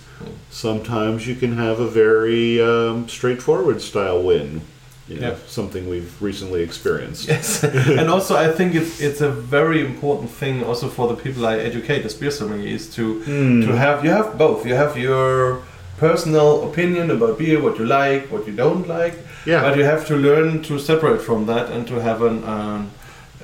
sometimes 0.50 1.26
you 1.26 1.34
can 1.34 1.56
have 1.56 1.80
a 1.80 1.86
very 1.88 2.60
um, 2.60 3.08
straightforward 3.08 3.80
style 3.80 4.22
win. 4.22 4.60
You 5.08 5.20
know, 5.20 5.28
Yeah. 5.28 5.34
something 5.46 5.88
we've 5.88 6.12
recently 6.20 6.62
experienced. 6.62 7.28
Yes, 7.28 7.62
and 8.00 8.08
also 8.10 8.34
I 8.36 8.48
think 8.56 8.74
it's 8.74 9.00
it's 9.00 9.20
a 9.20 9.30
very 9.30 9.80
important 9.80 10.30
thing 10.30 10.64
also 10.64 10.88
for 10.88 11.06
the 11.08 11.14
people 11.14 11.46
I 11.46 11.56
educate 11.58 12.04
as 12.04 12.14
beer 12.14 12.30
sommeliers 12.32 12.92
to 12.96 13.02
Hmm. 13.22 13.60
to 13.66 13.72
have 13.76 14.04
you 14.04 14.10
have 14.10 14.36
both. 14.36 14.66
You 14.66 14.74
have 14.74 14.98
your 14.98 15.58
personal 15.98 16.68
opinion 16.68 17.10
about 17.10 17.38
beer, 17.38 17.58
what 17.60 17.78
you 17.78 17.86
like, 17.86 18.22
what 18.32 18.46
you 18.48 18.52
don't 18.64 18.86
like. 18.88 19.14
Yeah. 19.46 19.62
But 19.62 19.76
you 19.78 19.84
have 19.84 20.04
to 20.08 20.16
learn 20.16 20.62
to 20.64 20.78
separate 20.78 21.20
from 21.22 21.46
that 21.46 21.70
and 21.70 21.86
to 21.88 21.94
have 22.00 22.20
an 22.22 22.42
um, 22.44 22.90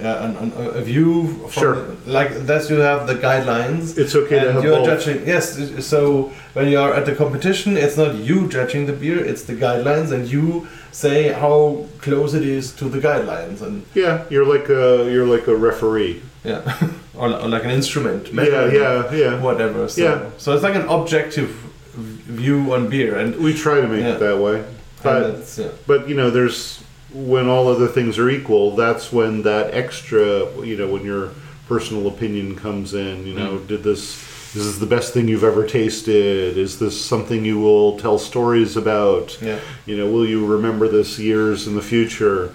an, 0.01 0.37
an, 0.43 0.53
a 0.81 0.83
view. 0.83 1.49
Sure. 1.51 1.75
the- 1.77 2.11
like 2.19 2.31
that, 2.47 2.69
you 2.71 2.77
have 2.81 3.07
the 3.07 3.15
guidelines. 3.15 3.97
It's 3.99 4.15
okay 4.17 4.41
to 4.41 4.53
have 4.53 4.65
you're 4.65 4.77
both. 4.79 4.87
judging. 5.05 5.27
Yes. 5.27 5.47
So 5.87 6.33
when 6.55 6.67
you 6.73 6.79
are 6.81 6.93
at 6.99 7.05
the 7.07 7.15
competition, 7.15 7.77
it's 7.77 7.97
not 7.97 8.15
you 8.17 8.49
judging 8.49 8.87
the 8.87 8.93
beer; 9.03 9.19
it's 9.31 9.45
the 9.45 9.55
guidelines, 9.55 10.11
and 10.13 10.23
you 10.35 10.67
say 10.91 11.19
how 11.33 11.87
close 12.01 12.35
it 12.35 12.43
is 12.45 12.73
to 12.81 12.85
the 12.95 12.99
guidelines, 12.99 13.63
and 13.63 13.85
Yeah, 13.95 14.25
you're 14.31 14.47
like 14.55 14.69
a 14.69 15.09
you're 15.13 15.27
like 15.37 15.47
a 15.47 15.55
referee. 15.69 16.21
yeah, 16.45 16.61
or, 17.15 17.29
or 17.43 17.49
like 17.49 17.65
an 17.65 17.71
instrument. 17.71 18.23
Yeah, 18.33 18.73
yeah, 18.73 19.13
yeah. 19.15 19.41
Whatever. 19.41 19.89
So, 19.89 20.03
Yeah. 20.03 20.19
So 20.39 20.53
it's 20.55 20.65
like 20.65 20.75
an 20.75 20.89
objective 20.89 21.51
view 21.95 22.73
on 22.75 22.89
beer, 22.89 23.17
and, 23.21 23.37
We 23.37 23.53
try 23.55 23.81
to 23.81 23.87
make 23.89 24.01
Yeah. 24.01 24.15
it 24.15 24.21
that 24.21 24.39
way, 24.39 24.65
but 25.03 25.55
yeah. 25.59 25.69
but 25.87 26.09
you 26.09 26.15
know, 26.15 26.31
there's 26.31 26.83
when 27.13 27.47
all 27.49 27.69
other 27.69 27.89
things 27.89 28.19
are 28.19 28.31
equal, 28.31 28.75
that's 28.75 29.13
when 29.13 29.43
that 29.43 29.75
extra, 29.75 30.51
you 30.65 30.77
know, 30.77 30.89
when 30.89 31.05
your 31.05 31.31
personal 31.69 32.09
opinion 32.09 32.57
comes 32.57 32.95
in. 32.95 33.27
You 33.27 33.35
know, 33.35 33.59
Mm. 33.59 33.67
did 33.67 33.83
this? 33.83 34.17
This 34.55 34.65
is 34.65 34.79
the 34.81 34.87
best 34.87 35.15
thing 35.15 35.29
you've 35.29 35.45
ever 35.45 35.67
tasted. 35.67 36.59
Is 36.59 36.79
this 36.79 37.03
something 37.03 37.43
you 37.45 37.59
will 37.59 37.99
tell 37.99 38.19
stories 38.19 38.77
about? 38.77 39.39
Yeah. 39.41 39.59
You 39.87 39.97
know, 39.97 40.11
will 40.11 40.27
you 40.27 40.45
remember 40.45 40.89
this 40.89 41.19
years 41.19 41.67
in 41.67 41.75
the 41.75 41.81
future? 41.83 42.53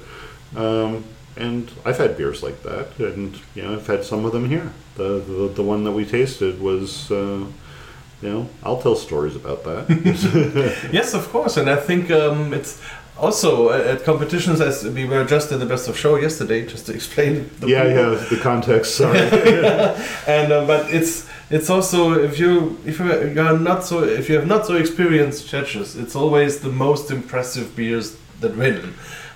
Um, 0.55 1.03
and 1.35 1.71
I've 1.85 1.97
had 1.97 2.15
beers 2.17 2.41
like 2.43 2.61
that, 2.63 2.97
and 2.99 3.35
you 3.55 3.63
know, 3.63 3.73
I've 3.73 3.87
had 3.87 4.03
some 4.03 4.25
of 4.25 4.31
them 4.31 4.47
here. 4.49 4.71
The 4.95 5.19
the, 5.27 5.47
the 5.55 5.63
one 5.63 5.83
that 5.85 5.91
we 5.91 6.05
tasted 6.05 6.59
was, 6.61 7.11
uh, 7.11 7.45
you 8.21 8.29
know, 8.29 8.49
I'll 8.63 8.81
tell 8.81 8.95
stories 8.95 9.35
about 9.35 9.63
that. 9.63 10.89
Yes, 10.91 11.13
of 11.13 11.29
course, 11.29 11.57
and 11.57 11.69
I 11.69 11.75
think 11.75 12.09
um, 12.11 12.53
it's 12.53 12.81
also 13.19 13.69
uh, 13.69 13.93
at 13.93 14.03
competitions 14.03 14.61
as 14.61 14.83
we 14.83 15.05
were 15.05 15.23
just 15.23 15.51
in 15.51 15.59
the 15.59 15.65
best 15.65 15.87
of 15.87 15.97
show 15.97 16.15
yesterday, 16.17 16.65
just 16.65 16.85
to 16.87 16.93
explain. 16.93 17.49
The 17.59 17.67
yeah, 17.67 17.83
people. 17.83 18.13
yeah, 18.13 18.29
the 18.29 18.39
context. 18.41 18.95
Sorry. 18.95 19.19
and 20.27 20.51
uh, 20.51 20.65
but 20.65 20.93
it's 20.93 21.27
it's 21.49 21.69
also 21.69 22.13
if 22.13 22.39
you 22.39 22.79
if 22.85 22.99
you 22.99 23.29
you 23.29 23.41
are 23.41 23.57
not 23.57 23.83
so 23.83 24.03
if 24.03 24.29
you 24.29 24.35
have 24.35 24.47
not 24.47 24.65
so 24.65 24.75
experienced 24.75 25.47
judges, 25.49 25.95
it's 25.95 26.15
always 26.15 26.59
the 26.59 26.69
most 26.69 27.11
impressive 27.11 27.75
beers 27.75 28.17
that 28.39 28.55
win. 28.55 28.93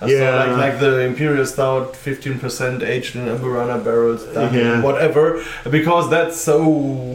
Yeah. 0.07 0.43
So 0.43 0.49
like, 0.49 0.57
like 0.57 0.79
the 0.79 0.99
Imperial 1.01 1.45
Stout, 1.45 1.95
fifteen 1.95 2.39
percent 2.39 2.81
aged 2.81 3.15
in 3.15 3.25
Amburana 3.25 3.83
barrels, 3.83 4.25
Yeah. 4.35 4.81
whatever, 4.81 5.43
because 5.69 6.09
that's 6.09 6.39
so 6.39 6.63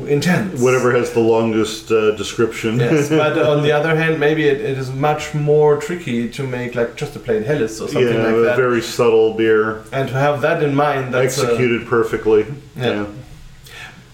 intense. 0.06 0.60
Whatever 0.60 0.92
has 0.92 1.12
the 1.12 1.20
longest 1.20 1.90
uh, 1.90 2.12
description. 2.12 2.78
Yes, 2.78 3.08
but 3.22 3.38
on 3.38 3.62
the 3.62 3.72
other 3.72 3.96
hand, 3.96 4.20
maybe 4.20 4.46
it, 4.46 4.60
it 4.60 4.78
is 4.78 4.90
much 4.90 5.34
more 5.34 5.78
tricky 5.80 6.28
to 6.30 6.42
make 6.46 6.74
like 6.74 6.96
just 6.96 7.16
a 7.16 7.18
plain 7.18 7.42
Helles 7.42 7.80
or 7.80 7.88
something 7.88 8.02
yeah, 8.02 8.22
like 8.22 8.34
a 8.34 8.40
that, 8.40 8.56
very 8.56 8.80
subtle 8.82 9.34
beer, 9.34 9.82
and 9.92 10.08
to 10.08 10.14
have 10.14 10.40
that 10.42 10.62
in 10.62 10.74
mind. 10.74 11.12
That's 11.12 11.38
executed 11.38 11.86
perfectly. 11.88 12.46
Yeah. 12.76 13.06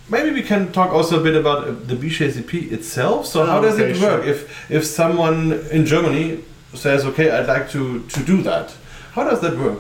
Maybe 0.09 0.31
we 0.31 0.43
can 0.43 0.73
talk 0.73 0.91
also 0.91 1.21
a 1.21 1.23
bit 1.23 1.37
about 1.37 1.89
the 1.89 1.95
BJCP 1.95 2.71
itself. 2.73 3.27
So 3.27 3.47
how 3.47 3.61
does 3.61 3.79
it 3.79 4.01
work? 4.01 4.27
If 4.27 4.71
if 4.71 4.85
someone 4.85 5.53
in 5.71 5.87
Germany 5.87 6.45
says, 6.75 7.05
"Okay, 7.05 7.31
I'd 7.31 7.47
like 7.49 7.71
to 7.71 8.01
to 8.01 8.23
do 8.23 8.43
that," 8.43 8.75
how 9.13 9.25
does 9.25 9.41
that 9.41 9.57
work? 9.59 9.79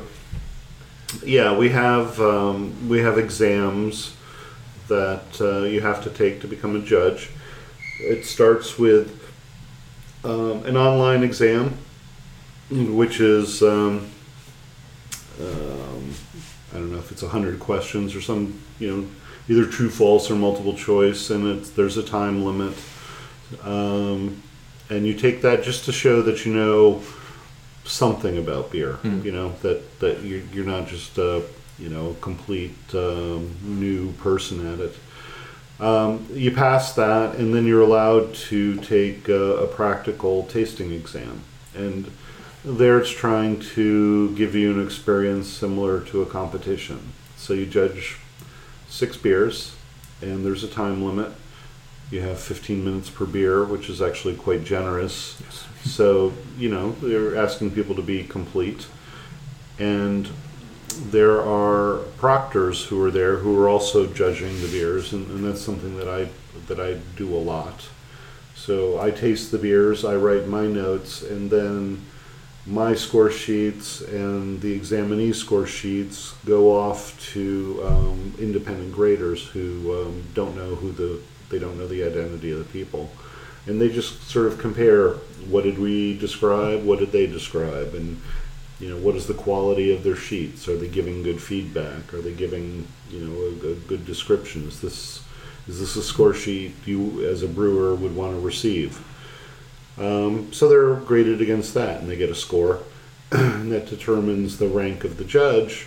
Yeah, 1.25 1.57
we 1.57 1.71
have 1.71 2.21
um, 2.21 2.89
we 2.89 3.01
have 3.01 3.19
exams 3.19 4.15
that 4.89 5.41
uh, 5.41 5.63
you 5.65 5.81
have 5.81 6.03
to 6.05 6.11
take 6.11 6.41
to 6.41 6.49
become 6.49 6.77
a 6.77 6.81
judge. 6.81 7.31
It 8.01 8.25
starts 8.25 8.79
with 8.79 9.21
um, 10.25 10.65
an 10.65 10.77
online 10.77 11.23
exam, 11.23 11.79
which 12.71 13.21
is 13.21 13.63
um, 13.63 14.09
um, 15.41 16.15
I 16.73 16.77
don't 16.77 16.93
know 16.93 16.99
if 16.99 17.13
it's 17.13 17.23
hundred 17.23 17.59
questions 17.61 18.15
or 18.15 18.21
some 18.21 18.59
you 18.79 18.89
know 18.91 19.09
either 19.49 19.67
true, 19.67 19.91
false, 19.91 20.31
or 20.31 20.37
multiple 20.37 20.75
choice, 20.75 21.31
and 21.31 21.65
there's 21.65 21.97
a 21.97 22.03
time 22.03 22.45
limit. 22.45 22.75
um, 23.65 24.43
and 24.93 25.07
you 25.07 25.15
take 25.15 25.43
that 25.43 25.63
just 25.63 25.87
to 25.87 25.93
show 25.93 26.23
that 26.23 26.45
you 26.45 26.53
know 26.53 27.03
something 27.85 28.39
about 28.39 28.71
beer. 28.71 28.99
You 29.25 29.33
know 29.33 29.53
that 29.63 30.01
that 30.01 30.23
you're, 30.23 30.43
you're 30.53 30.67
not 30.67 30.87
just 30.87 31.19
a 31.19 31.43
you 31.79 31.89
know 31.89 32.17
complete 32.21 32.77
um, 32.95 33.57
new 33.63 34.13
person 34.13 34.67
at 34.73 34.81
it. 34.81 34.95
Um, 35.81 36.27
you 36.33 36.53
pass 36.53 36.95
that, 36.95 37.37
and 37.37 37.53
then 37.55 37.67
you're 37.67 37.81
allowed 37.81 38.35
to 38.35 38.77
take 38.77 39.29
a, 39.29 39.65
a 39.65 39.67
practical 39.67 40.45
tasting 40.45 40.93
exam. 40.93 41.41
And 41.75 42.11
there 42.65 43.01
it's 43.01 43.11
trying 43.11 43.59
to 43.75 44.33
give 44.37 44.55
you 44.55 44.71
an 44.79 44.85
experience 44.85 45.49
similar 45.49 46.01
to 46.03 46.23
a 46.23 46.27
competition. 46.27 47.13
So 47.37 47.55
you 47.55 47.67
judge 47.67 48.19
six 48.89 49.17
beers, 49.17 49.75
and 50.21 50.45
there's 50.45 50.63
a 50.63 50.69
time 50.69 51.03
limit. 51.03 51.33
You 52.13 52.21
have 52.21 52.39
15 52.39 52.85
minutes 52.85 53.09
per 53.09 53.25
beer, 53.25 53.65
which 53.65 53.89
is 53.89 54.03
actually 54.03 54.35
quite 54.35 54.65
generous. 54.65 55.43
So, 55.83 56.35
you 56.59 56.69
know, 56.69 56.93
they're 57.01 57.39
asking 57.39 57.71
people 57.71 57.95
to 57.95 58.03
be 58.03 58.23
complete. 58.23 58.87
And 59.79 60.29
there 60.95 61.41
are 61.41 62.01
proctors 62.19 62.85
who 62.85 63.03
are 63.03 63.11
there 63.11 63.37
who 63.37 63.59
are 63.59 63.67
also 63.67 64.07
judging 64.07 64.61
the 64.61 64.69
beers, 64.69 65.15
and, 65.15 65.27
and 65.31 65.43
that's 65.43 65.63
something 65.63 65.97
that 65.97 66.07
I 66.07 66.29
that 66.67 66.79
I 66.79 66.99
do 67.17 67.35
a 67.35 67.39
lot. 67.39 67.89
So 68.55 69.01
I 69.01 69.11
taste 69.11 69.51
the 69.51 69.57
beers, 69.57 70.05
I 70.05 70.15
write 70.17 70.47
my 70.47 70.67
notes, 70.67 71.23
and 71.23 71.51
then 71.51 72.05
my 72.67 72.95
score 72.95 73.31
sheets 73.31 74.03
and 74.03 74.61
the 74.61 74.73
examinee 74.73 75.33
score 75.33 75.67
sheets 75.67 76.35
go 76.45 76.79
off 76.79 77.19
to 77.33 77.81
um, 77.85 78.35
independent 78.39 78.93
graders 78.93 79.47
who 79.47 80.03
um, 80.03 80.23
don't 80.35 80.55
know 80.55 80.75
who 80.75 80.93
the 80.93 81.21
they 81.53 81.61
don't 81.61 81.79
know 81.79 81.87
the 81.87 82.03
identity 82.03 82.51
of 82.51 82.59
the 82.59 82.65
people, 82.65 83.13
and 83.67 83.81
they 83.81 83.89
just 83.89 84.29
sort 84.29 84.47
of 84.47 84.59
compare 84.59 85.11
what 85.49 85.63
did 85.63 85.79
we 85.79 86.19
describe, 86.19 86.83
what 86.85 86.99
did 86.99 87.13
they 87.13 87.29
describe, 87.29 87.95
and 87.95 88.21
you 88.81 88.89
know 88.89 88.97
what 88.97 89.15
is 89.15 89.29
the 89.29 89.35
quality 89.35 89.95
of 89.95 90.03
their 90.03 90.17
sheets? 90.17 90.67
Are 90.67 90.77
they 90.77 90.89
giving 90.89 91.23
good 91.23 91.41
feedback? 91.41 92.13
Are 92.13 92.21
they 92.21 92.33
giving 92.33 92.89
you 93.11 93.21
know 93.21 93.69
a, 93.69 93.73
a 93.73 93.75
good 93.77 94.05
description? 94.05 94.67
Is 94.67 94.81
this 94.81 95.23
is 95.69 95.79
this 95.79 95.95
a 95.95 96.03
score 96.03 96.35
sheet 96.35 96.75
you 96.85 97.25
as 97.25 97.45
a 97.45 97.49
brewer 97.49 97.95
would 97.95 98.17
want 98.17 98.35
to 98.35 98.41
receive? 98.41 99.01
Um, 99.99 100.53
so 100.53 100.69
they're 100.69 100.95
graded 100.95 101.41
against 101.41 101.75
that 101.75 102.01
and 102.01 102.11
they 102.11 102.17
get 102.17 102.31
a 102.31 102.35
score. 102.35 102.81
And 103.33 103.71
that 103.73 103.87
determines 103.87 104.59
the 104.59 104.69
rank 104.69 105.05
of 105.05 105.17
the 105.17 105.25
judge. 105.25 105.87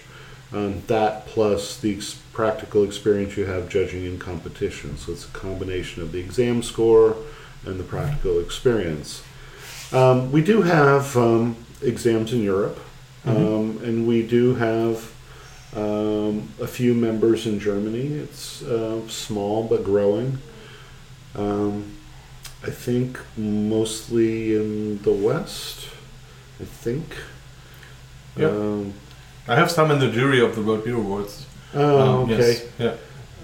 Um, 0.53 0.81
that 0.87 1.27
plus 1.27 1.77
the 1.77 1.95
ex- 1.95 2.21
practical 2.35 2.83
experience 2.83 3.35
you 3.37 3.45
have 3.45 3.67
judging 3.69 4.05
in 4.05 4.19
competition 4.19 4.97
so 4.97 5.11
it's 5.11 5.25
a 5.25 5.29
combination 5.29 6.03
of 6.03 6.11
the 6.11 6.19
exam 6.19 6.61
score 6.61 7.15
and 7.65 7.79
the 7.79 7.83
practical 7.83 8.39
experience 8.39 9.23
um, 9.91 10.31
we 10.31 10.43
do 10.43 10.61
have 10.61 11.15
um, 11.15 11.55
exams 11.81 12.33
in 12.33 12.41
Europe, 12.41 12.79
um, 13.25 13.79
and 13.83 14.07
we 14.07 14.25
do 14.25 14.55
have 14.55 15.11
um, 15.75 16.49
a 16.59 16.67
few 16.67 16.93
members 16.93 17.45
in 17.45 17.59
Germany. 17.59 18.07
It's 18.07 18.63
uh, 18.63 19.07
small 19.07 19.63
but 19.63 19.83
growing. 19.83 20.39
Um, 21.35 21.91
I 22.63 22.71
think 22.71 23.19
mostly 23.37 24.55
in 24.55 25.01
the 25.03 25.11
West. 25.11 25.89
I 26.59 26.65
think. 26.65 27.15
Yeah. 28.35 28.47
Um, 28.47 28.93
I 29.47 29.55
have 29.55 29.69
some 29.69 29.91
in 29.91 29.99
the 29.99 30.09
jury 30.09 30.41
of 30.41 30.55
the 30.55 30.61
World 30.61 30.83
Beer 30.83 30.95
Awards. 30.95 31.45
Oh, 31.75 32.23
Um, 32.23 32.31
okay. 32.31 32.37
Yes. 32.37 32.65
Yeah. 32.79 32.95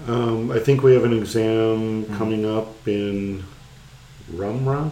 Um, 0.08 0.50
I 0.50 0.58
think 0.58 0.82
we 0.82 0.94
have 0.94 1.04
an 1.04 1.16
exam 1.16 2.06
coming 2.16 2.44
up 2.44 2.88
in 2.88 3.44
Rumrad. 4.32 4.90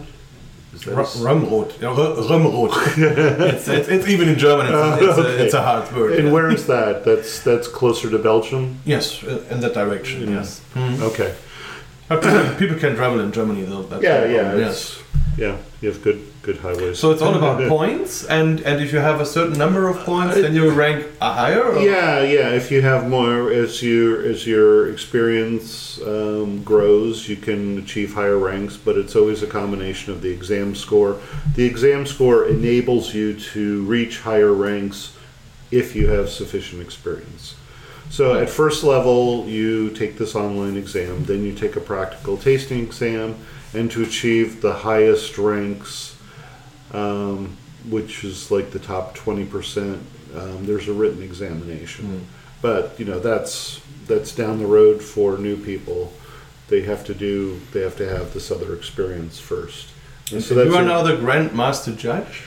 Is 0.73 0.83
that 0.83 0.93
a 0.93 1.03
Rumrot. 1.03 1.81
Yeah, 1.81 1.89
Rumrot. 1.89 2.73
it's, 3.55 3.67
it's, 3.67 3.89
it's 3.89 4.07
even 4.09 4.29
in 4.29 4.39
German. 4.39 4.67
It's, 4.69 5.03
it's, 5.03 5.19
a, 5.19 5.45
it's 5.45 5.55
a 5.55 5.63
hard 5.63 5.93
word. 5.97 6.13
And 6.13 6.29
yeah. 6.29 6.33
where 6.33 6.49
is 6.49 6.67
that? 6.69 7.05
That's 7.05 7.43
that's 7.43 7.67
closer 7.67 8.09
to 8.09 8.19
Belgium. 8.19 8.79
Yes, 8.85 9.25
uh, 9.25 9.45
in 9.51 9.61
that 9.61 9.75
direction. 9.75 10.29
Yeah. 10.29 10.37
Yes. 10.37 10.61
Mhm. 10.75 11.01
Okay. 11.01 11.35
People, 12.09 12.55
people 12.59 12.77
can 12.79 12.95
travel 12.97 13.21
in 13.21 13.33
Germany 13.33 13.63
though. 13.63 13.83
That's 13.83 14.03
Yeah, 14.03 14.25
yeah, 14.27 14.69
it's, 14.69 15.03
yeah. 15.37 15.57
You 15.81 15.89
have 15.89 16.03
good 16.03 16.21
good 16.43 16.59
highways. 16.59 16.99
So 16.99 17.11
it's 17.11 17.23
all 17.23 17.35
about 17.35 17.67
points, 17.67 18.25
and 18.25 18.61
and 18.61 18.83
if 18.83 18.93
you 18.93 18.99
have 18.99 19.19
a 19.19 19.25
certain 19.25 19.57
number 19.57 19.89
of 19.89 19.97
points, 20.05 20.35
then 20.35 20.55
you 20.55 20.71
rank 20.71 21.07
a 21.23 21.33
higher. 21.33 21.63
Or? 21.63 21.81
Yeah, 21.81 22.21
yeah. 22.23 22.51
If 22.51 22.71
you 22.71 22.83
have 22.83 23.09
more, 23.09 23.51
as 23.51 23.83
your 23.83 24.23
as 24.23 24.47
your 24.47 24.93
experience 24.93 25.99
um, 26.03 26.63
grows, 26.63 27.31
you 27.31 27.37
can 27.37 27.79
achieve 27.79 28.13
higher 28.13 28.37
ranks. 28.37 28.77
But 28.77 28.99
it's 28.99 29.17
always 29.17 29.43
a 29.43 29.47
combination 29.47 30.13
of 30.13 30.21
the 30.21 30.29
exam 30.29 30.75
score. 30.75 31.19
The 31.55 31.65
exam 31.65 32.05
score 32.05 32.47
enables 32.47 33.15
you 33.15 33.39
to 33.53 33.83
reach 33.85 34.21
higher 34.21 34.53
ranks 34.53 35.17
if 35.71 35.97
you 35.97 36.09
have 36.09 36.29
sufficient 36.29 36.83
experience. 36.83 37.55
So 38.11 38.35
at 38.35 38.51
first 38.51 38.83
level, 38.83 39.47
you 39.47 39.91
take 39.91 40.19
this 40.19 40.35
online 40.35 40.77
exam, 40.77 41.25
then 41.25 41.45
you 41.45 41.55
take 41.55 41.77
a 41.77 41.81
practical 41.81 42.37
tasting 42.37 42.81
exam, 42.81 43.37
and 43.73 43.89
to 43.93 44.03
achieve 44.03 44.61
the 44.61 44.73
highest 44.73 45.39
ranks, 45.39 46.17
um, 46.93 47.57
which 47.89 48.25
is 48.25 48.51
like 48.51 48.73
the 48.73 48.81
top 48.81 49.15
twenty 49.15 49.45
percent, 49.45 50.03
um, 50.37 50.67
there's 50.67 50.89
a 50.89 50.93
written 50.93 51.23
examination. 51.23 52.27
But 52.61 52.99
you 52.99 53.05
know 53.05 53.21
that's 53.21 53.81
that's 54.07 54.35
down 54.35 54.59
the 54.59 54.67
road 54.67 55.01
for 55.01 55.39
new 55.39 55.57
people. 55.57 56.13
They 56.67 56.83
have 56.83 57.05
to 57.05 57.15
do 57.15 57.61
they 57.73 57.81
have 57.81 57.97
to 57.99 58.09
have 58.09 58.35
this 58.35 58.51
other 58.51 58.75
experience 58.75 59.39
first. 59.39 59.89
And 60.33 60.43
so 60.43 60.61
you 60.61 60.75
are 60.75 60.85
now 60.85 61.03
the 61.03 61.17
Grand 61.17 61.55
Master 61.55 61.95
Judge, 61.95 62.43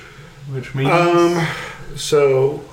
which 0.51 0.75
means 0.75 0.89
um, 0.89 1.47
so 1.95 2.63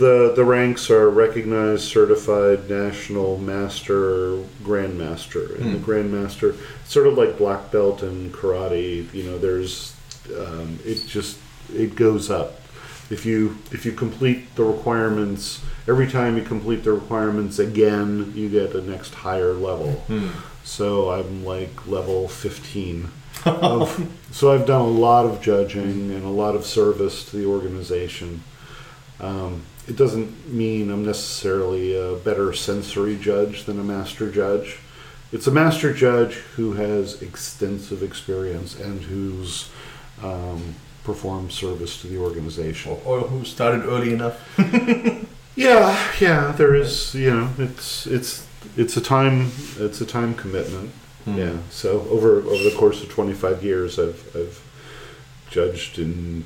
the 0.00 0.32
the 0.34 0.44
ranks 0.44 0.90
are 0.90 1.10
recognized, 1.10 1.82
certified, 1.82 2.68
national, 2.70 3.36
master, 3.36 4.38
grandmaster, 4.62 5.60
and 5.60 5.74
the 5.74 5.78
grandmaster, 5.78 6.56
sort 6.84 7.06
of 7.06 7.18
like 7.18 7.36
black 7.36 7.70
belt 7.70 8.02
in 8.02 8.30
karate. 8.30 9.12
You 9.12 9.24
know, 9.24 9.38
there's 9.38 9.94
um, 10.36 10.78
it 10.84 11.06
just 11.06 11.38
it 11.72 11.94
goes 11.94 12.30
up. 12.30 12.62
If 13.10 13.26
you 13.26 13.58
if 13.72 13.84
you 13.84 13.92
complete 13.92 14.56
the 14.56 14.64
requirements 14.64 15.62
every 15.86 16.10
time 16.10 16.38
you 16.38 16.44
complete 16.44 16.82
the 16.82 16.92
requirements 16.92 17.58
again, 17.58 18.32
you 18.34 18.48
get 18.48 18.74
a 18.74 18.80
next 18.80 19.14
higher 19.14 19.52
level. 19.52 20.02
So 20.64 21.10
I'm 21.10 21.44
like 21.44 21.86
level 21.86 22.26
15. 22.28 23.10
of, 23.46 24.10
so 24.32 24.52
I've 24.52 24.66
done 24.66 24.82
a 24.82 24.86
lot 24.86 25.24
of 25.24 25.40
judging 25.40 26.10
and 26.10 26.24
a 26.24 26.28
lot 26.28 26.54
of 26.54 26.66
service 26.66 27.24
to 27.30 27.36
the 27.36 27.46
organization. 27.46 28.42
Um, 29.18 29.62
it 29.90 29.96
doesn't 29.96 30.48
mean 30.48 30.90
I'm 30.90 31.04
necessarily 31.04 31.94
a 31.96 32.14
better 32.14 32.52
sensory 32.52 33.16
judge 33.16 33.64
than 33.64 33.80
a 33.80 33.84
master 33.84 34.30
judge. 34.30 34.78
It's 35.32 35.46
a 35.46 35.50
master 35.50 35.92
judge 35.92 36.34
who 36.56 36.74
has 36.74 37.20
extensive 37.20 38.02
experience 38.02 38.78
and 38.78 39.02
who's 39.02 39.68
um, 40.22 40.76
performed 41.04 41.52
service 41.52 42.00
to 42.02 42.06
the 42.06 42.18
organization. 42.18 42.92
or, 42.92 42.98
or 43.04 43.20
who 43.28 43.44
started 43.44 43.84
early 43.84 44.12
enough. 44.12 44.36
Yeah, 45.56 46.12
yeah, 46.20 46.52
there 46.52 46.74
is. 46.74 47.14
You 47.14 47.30
know, 47.32 47.50
it's 47.58 48.06
it's 48.06 48.46
it's 48.76 48.96
a 48.96 49.00
time 49.00 49.50
it's 49.78 50.00
a 50.00 50.06
time 50.06 50.34
commitment. 50.34 50.90
Yeah. 51.26 51.58
So 51.70 52.06
over 52.08 52.38
over 52.38 52.64
the 52.64 52.74
course 52.78 53.02
of 53.02 53.10
25 53.10 53.62
years, 53.62 53.98
I've 53.98 54.34
I've 54.34 54.62
judged 55.50 55.98
in 55.98 56.44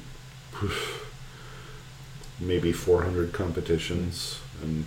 maybe 2.40 2.72
400 2.72 3.32
competitions, 3.32 4.40
and 4.62 4.86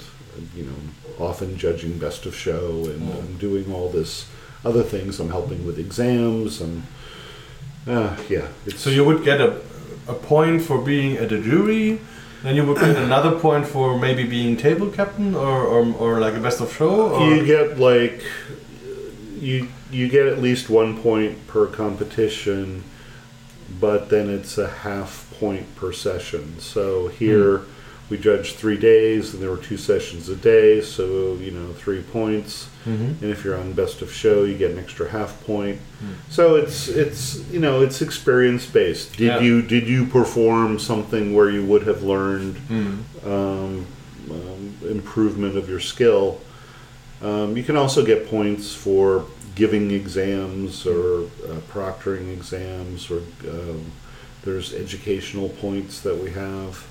you 0.55 0.63
know, 0.63 1.25
often 1.25 1.57
judging 1.57 1.97
best 1.97 2.25
of 2.25 2.36
show, 2.36 2.86
and 2.86 3.12
I'm 3.13 3.38
doing 3.38 3.73
all 3.73 3.89
this 3.89 4.27
other 4.63 4.83
things. 4.83 5.19
I'm 5.19 5.29
helping 5.29 5.65
with 5.65 5.79
exams. 5.79 6.62
and 6.62 6.83
uh, 7.88 8.17
yeah. 8.29 8.47
It's, 8.65 8.81
So 8.81 8.89
you 8.89 9.05
would 9.05 9.23
get 9.23 9.41
a, 9.41 9.62
a 10.07 10.13
point 10.13 10.62
for 10.62 10.81
being 10.81 11.17
at 11.17 11.31
a 11.31 11.41
jury, 11.41 11.99
then 12.43 12.55
you 12.55 12.65
would 12.65 12.77
get 12.77 12.95
another 13.10 13.39
point 13.39 13.67
for 13.67 13.97
maybe 13.97 14.23
being 14.23 14.57
table 14.57 14.89
captain 14.89 15.36
or, 15.36 15.63
or, 15.63 15.93
or 15.95 16.19
like 16.19 16.36
a 16.36 16.39
best 16.39 16.62
of 16.62 16.73
show. 16.73 17.12
Or? 17.13 17.36
You 17.36 17.45
get 17.45 17.79
like 17.79 18.23
you 19.39 19.69
you 19.91 20.10
get 20.10 20.27
at 20.27 20.39
least 20.39 20.69
one 20.69 21.01
point 21.01 21.47
per 21.47 21.67
competition, 21.67 22.83
but 23.80 24.10
then 24.10 24.30
it's 24.30 24.58
a 24.58 24.67
half 24.69 25.34
point 25.39 25.75
per 25.75 25.91
session. 25.91 26.60
So 26.60 27.08
here 27.10 27.62
we 28.10 28.17
judged 28.17 28.56
three 28.56 28.77
days, 28.77 29.34
and 29.34 29.43
there 29.43 29.49
were 29.51 29.58
two 29.58 29.75
sessions 29.77 30.30
a 30.30 30.36
day, 30.36 30.80
so 30.82 31.36
you 31.41 31.51
know 31.51 31.73
three 31.73 32.01
points. 32.01 32.67
Mhm. 32.86 33.21
And 33.21 33.32
if 33.32 33.43
you're 33.43 33.58
on 33.58 33.73
best 33.73 34.01
of 34.01 34.12
show, 34.13 34.45
you 34.45 34.58
get 34.58 34.71
an 34.71 34.80
extra 34.80 35.10
half 35.10 35.43
point. 35.45 35.80
So 36.30 36.56
it's 36.56 36.88
it's 36.88 37.41
you 37.51 37.60
know 37.60 37.82
it's 37.82 38.01
experience 38.01 38.65
based. 38.65 39.17
Did 39.17 39.25
Yeah. 39.27 39.39
you 39.41 39.62
did 39.62 39.88
you 39.88 40.06
perform 40.06 40.80
something 40.80 41.34
where 41.36 41.49
you 41.49 41.63
would 41.65 41.84
have 41.84 42.01
learned 42.03 42.56
Mm. 42.69 42.97
um, 43.25 43.86
um, 44.32 44.73
improvement 44.89 45.58
of 45.58 45.69
your 45.69 45.80
skill. 45.82 46.39
Um, 47.21 47.58
you 47.58 47.63
can 47.63 47.75
also 47.75 48.06
get 48.06 48.30
points 48.30 48.73
for 48.73 49.25
giving 49.57 49.91
exams 49.91 50.85
or 50.85 51.23
uh, 51.23 51.59
proctoring 51.73 52.31
exams, 52.31 53.09
or 53.11 53.19
um, 53.49 53.81
there's 54.45 54.73
educational 54.73 55.49
points 55.49 55.93
that 56.01 56.15
we 56.23 56.29
have. 56.31 56.85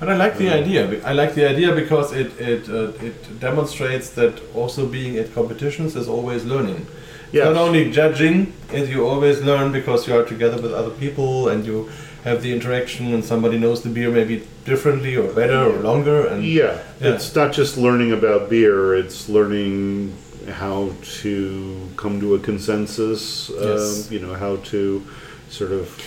But 0.00 0.08
I 0.08 0.16
like 0.24 0.34
the 0.38 0.48
Mm. 0.50 0.60
idea. 0.62 0.82
I 1.10 1.12
like 1.22 1.32
the 1.34 1.46
idea 1.54 1.70
because 1.82 2.08
it 2.22 2.30
it 2.52 2.62
uh, 2.68 3.06
it 3.08 3.16
demonstrates 3.40 4.08
that 4.18 4.32
also 4.54 4.82
being 4.86 5.12
at 5.22 5.26
competitions 5.34 5.90
is 5.96 6.06
always 6.08 6.42
learning. 6.44 6.86
Yeah. 7.32 7.44
Not 7.50 7.56
only 7.66 7.82
judging, 8.00 8.36
and 8.74 8.88
you 8.92 9.00
always 9.12 9.36
learn 9.50 9.72
because 9.72 10.00
you 10.06 10.14
are 10.18 10.24
together 10.34 10.58
with 10.64 10.72
other 10.80 10.94
people 11.04 11.48
and 11.50 11.64
you 11.66 11.76
have 12.24 12.38
the 12.42 12.52
interaction, 12.56 13.04
and 13.14 13.24
somebody 13.24 13.56
knows 13.58 13.78
the 13.82 13.88
beer 13.96 14.10
maybe 14.10 14.36
differently 14.64 15.16
or 15.16 15.28
better 15.40 15.60
or 15.72 15.78
longer. 15.90 16.18
And 16.30 16.38
Yeah, 16.44 16.74
Yeah. 17.00 17.14
it's 17.14 17.34
not 17.34 17.56
just 17.58 17.76
learning 17.76 18.12
about 18.12 18.40
beer; 18.50 18.78
it's 19.02 19.28
learning 19.36 20.12
how 20.48 20.92
to 21.22 21.88
come 21.96 22.20
to 22.20 22.34
a 22.34 22.38
consensus. 22.38 23.50
Yes. 23.54 24.06
Um, 24.08 24.12
you 24.12 24.20
know 24.20 24.34
how 24.34 24.56
to 24.56 25.06
sort 25.50 25.72
of 25.72 26.00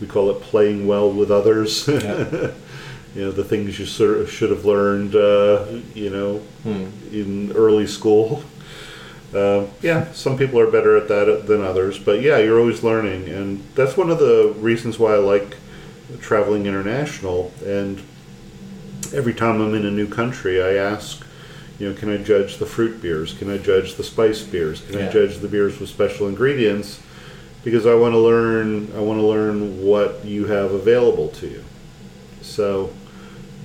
we 0.00 0.06
call 0.06 0.30
it 0.30 0.40
playing 0.42 0.86
well 0.86 1.10
with 1.10 1.30
others. 1.30 1.88
Yeah. 1.88 2.50
you 3.14 3.22
know 3.24 3.32
the 3.32 3.42
things 3.44 3.76
you 3.78 3.86
sort 3.86 4.18
of 4.18 4.30
should 4.30 4.50
have 4.50 4.64
learned. 4.64 5.14
Uh, 5.16 5.80
you 5.94 6.10
know 6.10 6.38
Hmm. 6.62 6.86
in 7.12 7.52
early 7.56 7.86
school. 7.86 8.42
Uh, 9.34 9.64
yeah, 9.80 10.10
some 10.12 10.36
people 10.36 10.58
are 10.58 10.70
better 10.70 10.96
at 10.96 11.06
that 11.08 11.46
than 11.46 11.62
others, 11.62 11.98
but 12.00 12.20
yeah, 12.20 12.38
you're 12.38 12.58
always 12.58 12.82
learning, 12.82 13.28
and 13.28 13.62
that's 13.76 13.96
one 13.96 14.10
of 14.10 14.18
the 14.18 14.52
reasons 14.58 14.98
why 14.98 15.14
I 15.14 15.18
like 15.18 15.56
traveling 16.20 16.66
international. 16.66 17.52
And 17.64 18.02
every 19.14 19.32
time 19.32 19.60
I'm 19.60 19.72
in 19.74 19.86
a 19.86 19.90
new 19.90 20.08
country, 20.08 20.60
I 20.60 20.72
ask, 20.74 21.24
you 21.80 21.88
know, 21.88 21.94
can 21.94 22.10
I 22.10 22.18
judge 22.18 22.58
the 22.58 22.66
fruit 22.66 23.00
beers? 23.00 23.32
Can 23.32 23.50
I 23.50 23.56
judge 23.56 23.94
the 23.94 24.04
spice 24.04 24.42
beers? 24.42 24.82
Can 24.82 24.98
Yeah. 24.98 25.08
I 25.08 25.12
judge 25.12 25.38
the 25.38 25.48
beers 25.48 25.80
with 25.80 25.88
special 25.88 26.28
ingredients? 26.28 27.00
Because 27.64 27.86
I 27.86 27.94
want 27.94 28.12
to 28.14 28.18
learn. 28.18 28.92
I 28.96 29.00
want 29.00 29.18
to 29.18 29.26
learn 29.26 29.82
what 29.82 30.24
you 30.24 30.46
have 30.46 30.72
available 30.72 31.28
to 31.28 31.48
you. 31.48 31.64
So, 32.42 32.90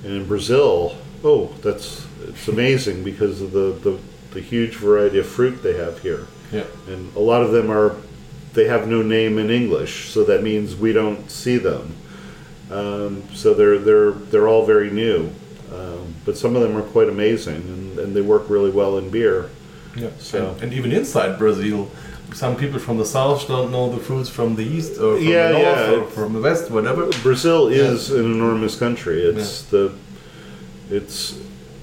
and 0.04 0.14
in 0.14 0.26
Brazil, 0.26 0.98
oh, 1.24 1.54
that's 1.62 2.06
it's 2.28 2.48
amazing 2.48 3.04
because 3.04 3.42
of 3.42 3.52
the, 3.52 3.78
the 3.84 4.00
the 4.32 4.42
huge 4.42 4.76
variety 4.76 5.20
of 5.20 5.26
fruit 5.26 5.64
they 5.64 5.78
have 5.78 6.00
here, 6.00 6.28
yeah. 6.52 6.66
and 6.88 7.16
a 7.16 7.20
lot 7.20 7.42
of 7.42 7.52
them 7.52 7.72
are 7.72 7.96
they 8.54 8.68
have 8.68 8.88
no 8.88 9.02
name 9.02 9.38
in 9.38 9.50
English, 9.50 10.10
so 10.10 10.24
that 10.24 10.44
means 10.44 10.76
we 10.76 10.92
don't 10.92 11.30
see 11.30 11.58
them. 11.58 11.96
Um, 12.72 13.24
so 13.34 13.54
they're 13.54 13.78
they're 13.78 14.12
they're 14.12 14.48
all 14.48 14.66
very 14.66 14.90
new, 14.90 15.32
um, 15.74 16.14
but 16.26 16.38
some 16.38 16.56
of 16.56 16.62
them 16.62 16.76
are 16.78 16.82
quite 16.84 17.10
amazing, 17.10 17.56
and, 17.56 18.00
and 18.00 18.16
they 18.16 18.22
work 18.22 18.50
really 18.50 18.72
well 18.72 18.98
in 18.98 19.10
beer. 19.10 19.50
Yeah. 19.96 20.10
So- 20.20 20.52
And, 20.52 20.64
and 20.64 20.74
even 20.74 20.92
inside 20.92 21.38
Brazil, 21.38 21.90
some 22.34 22.56
people 22.56 22.80
from 22.80 22.98
the 22.98 23.06
south 23.06 23.48
don't 23.48 23.72
know 23.72 23.90
the 23.90 24.00
fruits 24.00 24.30
from 24.30 24.56
the 24.56 24.64
east 24.64 24.94
or 25.00 25.16
from 25.18 25.28
Yeah, 25.28 25.48
the 25.52 25.54
north 25.54 25.64
yeah, 25.78 25.92
or 25.92 26.04
from 26.08 26.34
the 26.34 26.42
west, 26.42 26.72
whatever. 26.72 27.08
Brazil 27.24 27.68
is 27.68 28.10
an 28.12 28.26
enormous 28.26 28.78
country. 28.78 29.22
It's 29.22 29.62
the 29.64 29.94
it's 30.90 31.40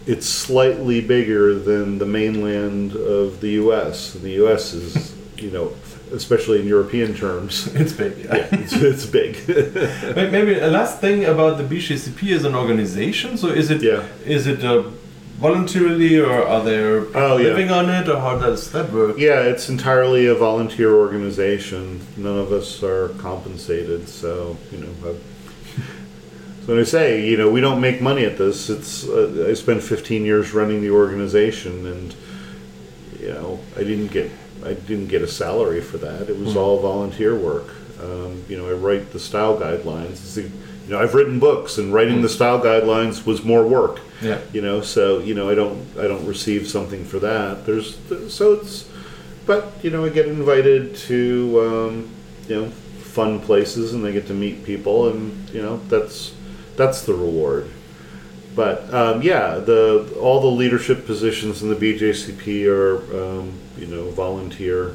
it's 0.07 0.27
slightly 0.27 1.01
bigger 1.01 1.55
than 1.59 1.99
the 1.99 2.07
mainland 2.07 2.93
of 2.97 3.41
the 3.41 3.51
U.S. 3.51 4.15
And 4.15 4.25
the 4.25 4.33
U.S. 4.43 4.75
is 4.75 5.15
you 5.39 5.51
know 5.51 5.73
especially 6.13 6.61
in 6.61 6.67
European 6.67 7.15
terms. 7.15 7.69
It's 7.75 7.93
big. 7.93 8.13
Yeah, 8.25 8.47
it's, 8.53 8.73
it's 8.75 9.07
big. 9.07 9.33
May- 10.17 10.31
Maybe 10.31 10.59
a 10.59 10.69
last 10.69 11.01
thing 11.01 11.25
about 11.25 11.59
the 11.59 11.65
BJCP 11.65 12.35
as 12.37 12.45
an 12.45 12.55
organization. 12.55 13.37
So 13.37 13.49
is 13.49 13.71
it 13.71 13.83
Yeah. 13.83 14.03
is 14.27 14.47
it 14.47 14.63
uh, 14.65 14.83
voluntarily 15.41 16.19
or 16.21 16.31
are 16.53 16.63
there 16.65 17.03
people 17.03 17.21
Oh, 17.23 17.37
yeah. 17.39 17.49
living 17.49 17.71
on 17.71 17.89
it 17.91 18.09
or 18.09 18.19
how 18.21 18.39
does 18.39 18.71
that 18.73 18.93
work? 18.93 19.19
yeah, 19.19 19.41
it's 19.53 19.69
entirely 19.69 20.27
a 20.27 20.35
volunteer 20.35 20.91
organization. 20.95 22.01
None 22.17 22.39
of 22.39 22.53
us 22.53 22.83
are 22.83 23.09
compensated, 23.19 24.09
so 24.09 24.57
you 24.73 24.79
know. 24.83 24.93
i 25.09 25.13
so 26.63 26.67
when 26.73 26.79
I 26.79 26.85
say, 26.85 27.27
you 27.31 27.37
know, 27.37 27.51
we 27.51 27.61
don't 27.61 27.81
make 27.81 28.01
money 28.01 28.25
at 28.25 28.37
this, 28.39 28.69
it's 28.71 29.09
uh, 29.09 29.49
I 29.51 29.55
spent 29.55 29.83
15 29.83 30.25
years 30.25 30.53
running 30.55 30.81
the 30.81 30.91
organization, 30.91 31.87
and 31.87 32.15
you 33.21 33.29
know, 33.35 33.59
I 33.77 33.83
didn't 33.85 34.13
get 34.13 34.31
I 34.65 34.75
didn't 34.75 35.09
get 35.09 35.23
a 35.23 35.29
salary 35.29 35.81
for 35.81 35.99
that. 35.99 36.29
It 36.29 36.39
was 36.39 36.57
all 36.57 36.81
volunteer 36.81 37.35
work. 37.37 37.69
Um, 38.03 38.45
you 38.49 38.57
know, 38.59 38.69
I 38.69 38.73
write 38.73 39.13
the 39.13 39.19
style 39.21 39.57
guidelines. 39.59 40.35
The- 40.35 40.43
you 40.43 40.91
know, 40.91 40.99
I've 40.99 41.15
written 41.15 41.39
books, 41.39 41.79
and 41.79 41.95
writing 41.95 42.23
the 42.23 42.29
style 42.29 42.61
guidelines 42.61 43.25
was 43.25 43.45
more 43.45 43.65
work. 43.65 44.01
Yeah. 44.21 44.39
You 44.53 44.63
know, 44.63 44.81
so 44.81 45.21
you 45.21 45.33
know, 45.33 45.49
I 45.49 45.55
don't 45.55 45.87
I 45.97 46.09
don't 46.09 46.27
receive 46.27 46.67
something 46.67 47.05
for 47.05 47.21
that. 47.21 47.65
There's 47.67 47.97
so 48.29 48.55
it's, 48.55 48.89
but 49.47 49.73
you 49.83 49.91
know, 49.91 50.05
I 50.05 50.09
get 50.09 50.27
invited 50.27 50.97
to 51.09 51.61
um, 51.61 52.11
you 52.49 52.57
know 52.57 52.69
fun 52.99 53.39
places, 53.39 53.95
and 53.95 54.05
I 54.05 54.11
get 54.11 54.27
to 54.27 54.35
meet 54.35 54.65
people, 54.65 55.09
and 55.09 55.49
you 55.51 55.63
know, 55.63 55.77
that's 55.89 56.35
that's 56.77 57.03
the 57.03 57.15
reward. 57.15 57.71
But 58.55 58.93
um, 58.93 59.23
yeah, 59.23 59.55
the 59.59 60.15
all 60.21 60.41
the 60.41 60.47
leadership 60.49 61.07
positions 61.07 61.63
in 61.63 61.71
the 61.71 61.75
BJCP 61.77 62.67
are 62.67 62.97
um, 63.41 63.53
you 63.79 63.87
know 63.87 64.11
volunteer, 64.11 64.95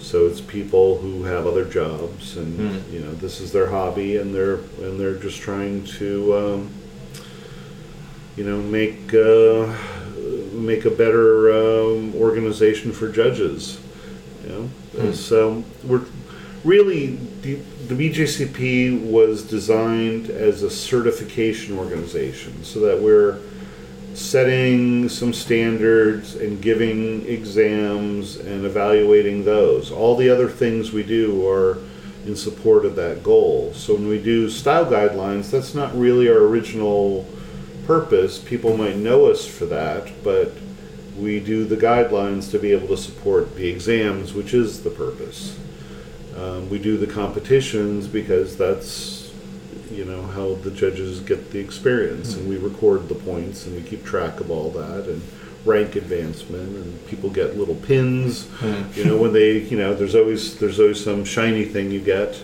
so 0.00 0.26
it's 0.26 0.40
people 0.40 0.98
who 0.98 1.24
have 1.24 1.46
other 1.46 1.64
jobs, 1.64 2.36
and 2.36 2.56
Hmm. 2.56 2.94
you 2.94 3.00
know 3.00 3.12
this 3.14 3.40
is 3.40 3.50
their 3.50 3.66
hobby, 3.68 4.16
and 4.18 4.32
they're 4.34 4.60
and 4.80 5.00
they're 5.00 5.16
just 5.16 5.40
trying 5.40 5.84
to 5.98 6.36
um, 6.36 6.70
you 8.36 8.44
know 8.44 8.58
make 8.62 9.12
uh, 9.14 9.66
make 10.52 10.84
a 10.84 10.90
better 10.90 11.50
um, 11.52 12.14
organization 12.14 12.92
for 12.92 13.08
judges. 13.10 13.78
You 14.44 14.48
know, 14.52 14.62
Hmm. 14.96 15.12
so 15.12 15.64
we're 15.84 16.02
really 16.64 17.18
the, 17.42 17.58
the 17.88 17.94
BJCP 17.94 19.10
was 19.10 19.42
designed 19.42 20.28
as 20.28 20.62
a 20.62 20.70
certification 20.70 21.78
organization, 21.78 22.64
so 22.64 22.80
that 22.80 23.00
we're 23.00 23.38
setting 24.14 25.08
some 25.08 25.32
standards 25.32 26.34
and 26.36 26.60
giving 26.62 27.24
exams 27.26 28.36
and 28.36 28.64
evaluating 28.64 29.44
those. 29.44 29.90
All 29.92 30.16
the 30.16 30.30
other 30.30 30.48
things 30.48 30.90
we 30.90 31.02
do 31.02 31.46
are 31.48 31.78
in 32.24 32.34
support 32.34 32.84
of 32.84 32.96
that 32.96 33.22
goal. 33.22 33.72
So 33.74 33.94
when 33.94 34.08
we 34.08 34.20
do 34.20 34.48
style 34.50 34.86
guidelines, 34.86 35.50
that's 35.50 35.74
not 35.74 35.96
really 35.96 36.28
our 36.28 36.38
original 36.38 37.26
purpose. 37.86 38.38
People 38.38 38.76
might 38.76 38.96
know 38.96 39.26
us 39.26 39.46
for 39.46 39.66
that, 39.66 40.10
but 40.24 40.52
we 41.16 41.38
do 41.38 41.64
the 41.64 41.76
guidelines 41.76 42.50
to 42.50 42.58
be 42.58 42.72
able 42.72 42.88
to 42.88 42.96
support 42.96 43.54
the 43.54 43.68
exams, 43.68 44.34
which 44.34 44.52
is 44.52 44.82
the 44.82 44.90
purpose. 44.90 45.56
Um, 46.36 46.68
we 46.68 46.78
do 46.78 46.98
the 46.98 47.06
competitions 47.06 48.06
because 48.06 48.56
that's 48.56 49.32
you 49.90 50.04
know 50.04 50.22
how 50.22 50.54
the 50.56 50.70
judges 50.70 51.20
get 51.20 51.50
the 51.50 51.58
experience, 51.58 52.34
and 52.34 52.48
we 52.48 52.56
record 52.56 53.08
the 53.08 53.14
points 53.14 53.66
and 53.66 53.76
we 53.76 53.82
keep 53.82 54.04
track 54.04 54.40
of 54.40 54.50
all 54.50 54.70
that 54.72 55.08
and 55.08 55.22
rank 55.64 55.96
advancement, 55.96 56.76
and 56.76 57.06
people 57.06 57.30
get 57.30 57.56
little 57.56 57.74
pins. 57.74 58.48
You 58.96 59.04
know 59.04 59.16
when 59.16 59.32
they 59.32 59.58
you 59.58 59.78
know 59.78 59.94
there's 59.94 60.14
always 60.14 60.58
there's 60.58 60.78
always 60.78 61.02
some 61.02 61.24
shiny 61.24 61.64
thing 61.64 61.90
you 61.90 62.00
get. 62.00 62.40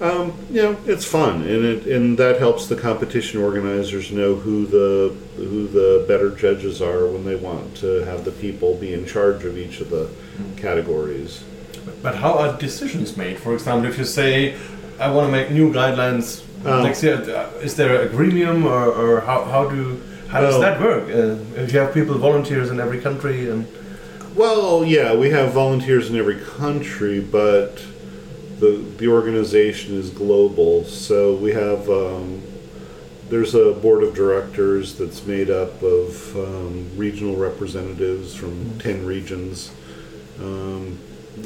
Um, 0.00 0.32
you 0.48 0.62
know 0.62 0.76
it's 0.86 1.04
fun, 1.04 1.42
and 1.42 1.64
it 1.64 1.86
and 1.86 2.16
that 2.18 2.38
helps 2.38 2.68
the 2.68 2.76
competition 2.76 3.42
organizers 3.42 4.12
know 4.12 4.36
who 4.36 4.64
the 4.64 5.14
who 5.36 5.66
the 5.66 6.04
better 6.06 6.30
judges 6.30 6.80
are 6.80 7.06
when 7.06 7.24
they 7.24 7.36
want 7.36 7.76
to 7.78 8.04
have 8.04 8.24
the 8.24 8.30
people 8.30 8.74
be 8.76 8.94
in 8.94 9.04
charge 9.04 9.44
of 9.44 9.58
each 9.58 9.80
of 9.80 9.90
the 9.90 10.08
categories. 10.56 11.42
But 12.02 12.14
how 12.16 12.32
are 12.38 12.56
decisions 12.58 13.16
made? 13.16 13.38
For 13.38 13.52
example, 13.54 13.88
if 13.90 13.98
you 13.98 14.04
say, 14.04 14.56
I 15.00 15.10
want 15.10 15.26
to 15.28 15.32
make 15.32 15.50
new 15.50 15.72
guidelines 15.72 16.42
Oh. 16.64 16.82
next 16.82 17.02
year, 17.04 17.14
uh, 17.14 17.50
is 17.62 17.76
there 17.76 18.02
a 18.02 18.08
gremium 18.08 18.64
or, 18.64 18.86
or 19.02 19.20
how, 19.20 19.44
how 19.44 19.68
do 19.70 20.00
how 20.28 20.40
does 20.40 20.56
Oh. 20.56 20.60
that 20.60 20.80
work? 20.80 21.04
Uh, 21.08 21.36
if 21.62 21.72
you 21.72 21.78
have 21.78 21.94
people, 21.94 22.18
volunteers 22.18 22.68
in 22.70 22.80
every 22.80 22.98
country, 23.00 23.48
and 23.50 23.64
Well, 24.36 24.84
yeah, 24.84 25.14
we 25.14 25.30
have 25.30 25.52
volunteers 25.52 26.10
in 26.10 26.16
every 26.16 26.36
country, 26.60 27.20
but 27.20 27.78
the 28.60 28.72
the 28.98 29.06
organization 29.08 29.96
is 30.02 30.10
global. 30.10 30.84
So 30.84 31.34
we 31.44 31.52
have 31.52 31.88
um, 31.88 32.42
there's 33.30 33.54
a 33.54 33.72
board 33.72 34.02
of 34.02 34.14
directors 34.14 34.94
that's 34.98 35.24
made 35.26 35.50
up 35.50 35.80
of 35.82 36.36
um, 36.36 36.86
regional 36.96 37.36
representatives 37.36 38.34
from 38.34 38.78
ten 38.80 39.06
regions, 39.06 39.70
um, 40.40 40.98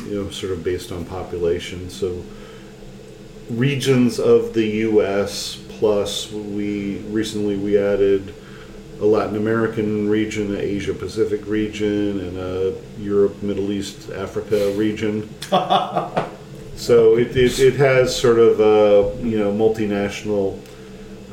you 0.05 0.23
know, 0.23 0.31
sort 0.31 0.53
of 0.53 0.63
based 0.65 0.93
on 0.93 1.05
population. 1.05 1.91
So 1.91 2.23
regions 3.51 4.19
of 4.19 4.55
the 4.55 4.67
U.S. 4.67 5.59
plus 5.79 6.31
we 6.33 6.99
recently 7.11 7.57
we 7.57 7.79
added 7.79 8.35
a 9.01 9.05
Latin 9.05 9.37
American 9.37 10.09
region, 10.09 10.55
an 10.55 10.61
Asia 10.61 10.95
Pacific 10.95 11.45
region, 11.47 12.21
and 12.21 12.39
a 12.39 12.75
Europe, 12.99 13.43
Middle 13.43 13.73
East, 13.73 14.11
Africa 14.11 14.73
region. 14.77 15.29
so 16.77 17.17
it, 17.17 17.37
it, 17.37 17.59
it 17.59 17.75
has 17.75 18.17
sort 18.17 18.39
of 18.39 18.61
a 18.61 19.27
you 19.27 19.39
know 19.39 19.53
multinational 19.53 20.59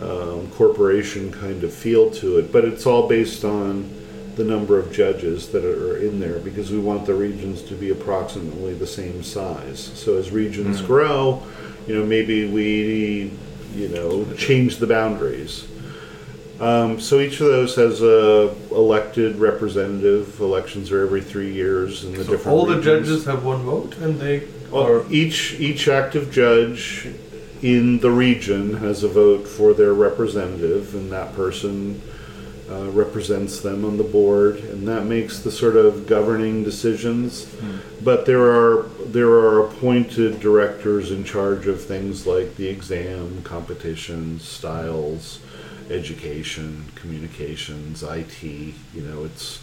um, 0.01 0.49
corporation 0.51 1.31
kind 1.31 1.63
of 1.63 1.73
feel 1.73 2.09
to 2.11 2.37
it, 2.37 2.51
but 2.51 2.65
it's 2.65 2.85
all 2.85 3.07
based 3.07 3.45
on 3.45 3.98
the 4.39 4.45
number 4.45 4.79
of 4.79 4.89
judges 4.93 5.49
that 5.49 5.65
are 5.65 5.97
in 5.97 6.21
there 6.21 6.39
because 6.39 6.71
we 6.71 6.79
want 6.79 7.05
the 7.05 7.13
regions 7.13 7.61
to 7.61 7.73
be 7.75 7.89
approximately 7.89 8.73
the 8.73 8.87
same 8.87 9.21
size. 9.21 9.91
So 9.95 10.17
as 10.17 10.31
regions 10.31 10.81
grow, 10.81 11.43
you 11.85 11.95
know, 11.95 12.05
maybe 12.05 12.49
we, 12.49 13.33
you 13.75 13.89
know, 13.89 14.25
change 14.35 14.77
the 14.77 14.87
boundaries. 14.87 15.67
Um, 16.61 17.01
so 17.01 17.19
each 17.19 17.41
of 17.41 17.47
those 17.47 17.75
has 17.75 18.01
a 18.01 18.55
elected 18.71 19.35
representative. 19.35 20.39
Elections 20.39 20.89
are 20.89 21.03
every 21.03 21.21
three 21.21 21.51
years 21.51 22.05
in 22.05 22.13
the 22.13 22.23
So 22.23 22.31
different. 22.31 22.57
all 22.57 22.65
the 22.65 22.81
judges 22.81 23.25
have 23.25 23.43
one 23.43 23.63
vote, 23.63 23.97
and 23.97 24.21
they 24.21 24.47
are 24.73 25.05
each 25.11 25.59
each 25.59 25.89
active 25.89 26.31
judge 26.31 27.09
in 27.61 27.99
the 27.99 28.11
region 28.11 28.77
has 28.77 29.03
a 29.03 29.09
vote 29.09 29.47
for 29.47 29.73
their 29.73 29.93
representative, 29.93 30.95
and 30.95 31.11
that 31.11 31.33
person 31.33 32.01
uh, 32.69 32.89
represents 32.91 33.61
them 33.61 33.83
on 33.83 33.97
the 33.97 34.03
board, 34.03 34.57
and 34.57 34.87
that 34.87 35.05
makes 35.05 35.39
the 35.39 35.51
sort 35.51 35.75
of 35.75 36.05
governing 36.05 36.63
decisions. 36.63 37.47
But 38.03 38.25
there 38.25 38.43
are 38.43 38.83
there 39.05 39.29
are 39.29 39.65
appointed 39.65 40.39
directors 40.39 41.11
in 41.11 41.23
charge 41.23 41.67
of 41.67 41.83
things 41.83 42.27
like 42.27 42.55
the 42.55 42.67
exam, 42.67 43.41
competitions, 43.43 44.47
styles, 44.47 45.39
education, 45.89 46.85
communications, 46.95 48.03
IT. 48.03 48.43
You 48.43 48.75
know, 48.95 49.25
it's 49.25 49.61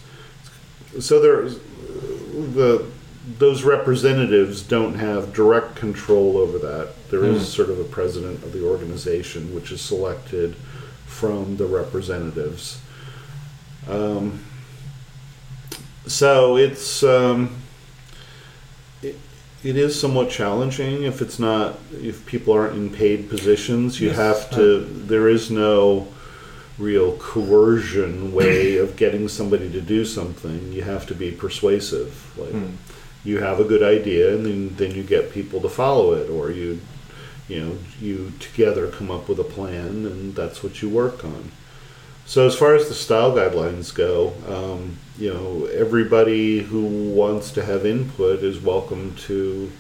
so 1.01 1.21
there's 1.21 1.59
the 1.59 2.85
those 3.39 3.65
representatives 3.65 4.63
don't 4.63 4.95
have 4.95 5.33
direct 5.33 5.75
control 5.75 6.37
over 6.39 6.59
that. 6.59 6.93
There 7.11 7.25
is 7.25 7.49
sort 7.49 7.71
of 7.71 7.81
a 7.81 7.85
president 7.85 8.43
of 8.45 8.53
the 8.53 8.65
organization, 8.65 9.55
which 9.55 9.73
is 9.73 9.81
selected 9.81 10.55
from 11.07 11.57
the 11.57 11.67
representatives. 11.67 12.81
Um, 13.89 14.41
so 16.07 16.57
it's 16.57 17.03
um, 17.03 17.57
it, 19.03 19.17
it 19.65 19.77
is 19.77 19.99
somewhat 19.99 20.31
challenging 20.31 21.03
if 21.03 21.21
it's 21.21 21.39
not 21.39 21.79
if 21.93 22.25
people 22.27 22.53
aren't 22.53 22.75
in 22.77 22.91
paid 22.91 23.29
positions. 23.29 24.01
You 24.01 24.09
Yes. 24.09 24.17
have 24.17 24.51
to. 24.53 24.81
There 24.81 25.29
is 25.29 25.51
no 25.51 26.09
real 26.79 27.17
coercion 27.17 28.33
way 28.33 28.77
of 28.85 28.97
getting 28.97 29.29
somebody 29.29 29.71
to 29.73 29.81
do 29.81 30.05
something. 30.05 30.73
You 30.73 30.83
have 30.83 31.07
to 31.07 31.15
be 31.15 31.31
persuasive. 31.33 32.33
Like 32.37 32.51
Hmm. 32.51 32.71
you 33.25 33.39
have 33.39 33.59
a 33.61 33.65
good 33.65 33.83
idea, 33.83 34.35
and 34.35 34.45
then 34.47 34.75
then 34.77 34.95
you 34.95 35.03
get 35.03 35.33
people 35.33 35.61
to 35.61 35.69
follow 35.69 36.13
it, 36.13 36.29
or 36.31 36.51
you 36.51 36.81
you 37.49 37.61
know 37.61 37.73
you 38.01 38.33
together 38.41 38.89
come 38.89 39.11
up 39.11 39.29
with 39.29 39.39
a 39.41 39.45
plan, 39.45 40.07
and 40.07 40.35
that's 40.35 40.63
what 40.63 40.83
you 40.83 40.89
work 40.89 41.25
on. 41.25 41.51
So 42.27 42.47
as 42.47 42.57
far 42.57 42.75
as 42.75 42.89
the 42.89 42.95
style 42.95 43.33
guidelines 43.33 43.95
go, 43.95 44.33
um, 44.49 44.99
you 45.19 45.33
know 45.33 45.67
everybody 45.67 46.59
who 46.61 47.11
wants 47.13 47.51
to 47.53 47.65
have 47.65 47.87
input 47.87 48.43
is 48.43 48.61
welcome 48.61 49.15
to 49.27 49.71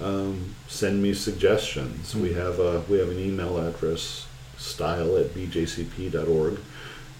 um, 0.00 0.54
send 0.66 1.02
me 1.02 1.14
suggestions. 1.14 2.14
We 2.16 2.32
have 2.32 2.58
a 2.58 2.80
we 2.88 2.98
have 2.98 3.10
an 3.10 3.18
email 3.18 3.58
address 3.58 4.26
style 4.56 5.16
at 5.18 5.26
bjcp.org 5.34 6.58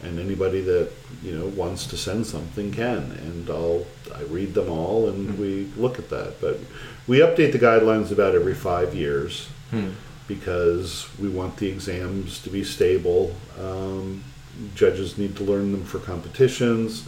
and 0.03 0.19
anybody 0.19 0.61
that 0.63 0.91
you 1.23 1.33
know 1.37 1.47
wants 1.47 1.87
to 1.89 1.97
send 1.97 2.27
something 2.27 2.73
can 2.73 3.13
and 3.13 3.49
I'll 3.51 3.85
I 4.15 4.23
read 4.23 4.55
them 4.55 4.71
all 4.71 5.09
and 5.09 5.39
we 5.39 5.71
look 5.77 5.99
at 5.99 6.09
that 6.11 6.41
but 6.41 6.59
we 7.07 7.19
update 7.19 7.53
the 7.53 7.59
guidelines 7.59 8.11
about 8.11 8.35
every 8.35 8.55
5 8.55 8.95
years 8.95 9.49
Hmm. 9.71 9.91
because 10.29 11.09
we 11.19 11.29
want 11.29 11.57
the 11.57 11.69
exams 11.69 12.39
to 12.43 12.51
be 12.51 12.63
stable 12.63 13.35
um, 13.61 14.23
judges 14.75 15.17
need 15.19 15.37
to 15.37 15.45
learn 15.45 15.73
them 15.73 15.85
for 15.85 15.99
competitions 15.99 17.07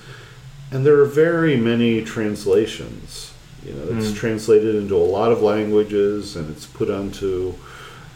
and 0.73 0.85
there 0.85 0.99
are 1.01 1.05
very 1.05 1.57
many 1.57 2.03
translations 2.03 3.33
you 3.65 3.73
know 3.73 3.97
it's 3.99 4.09
Mm. 4.13 4.17
translated 4.17 4.75
into 4.75 4.95
a 4.97 5.09
lot 5.19 5.33
of 5.33 5.43
languages 5.43 6.37
and 6.37 6.51
it's 6.51 6.67
put 6.67 6.91
onto 6.91 7.55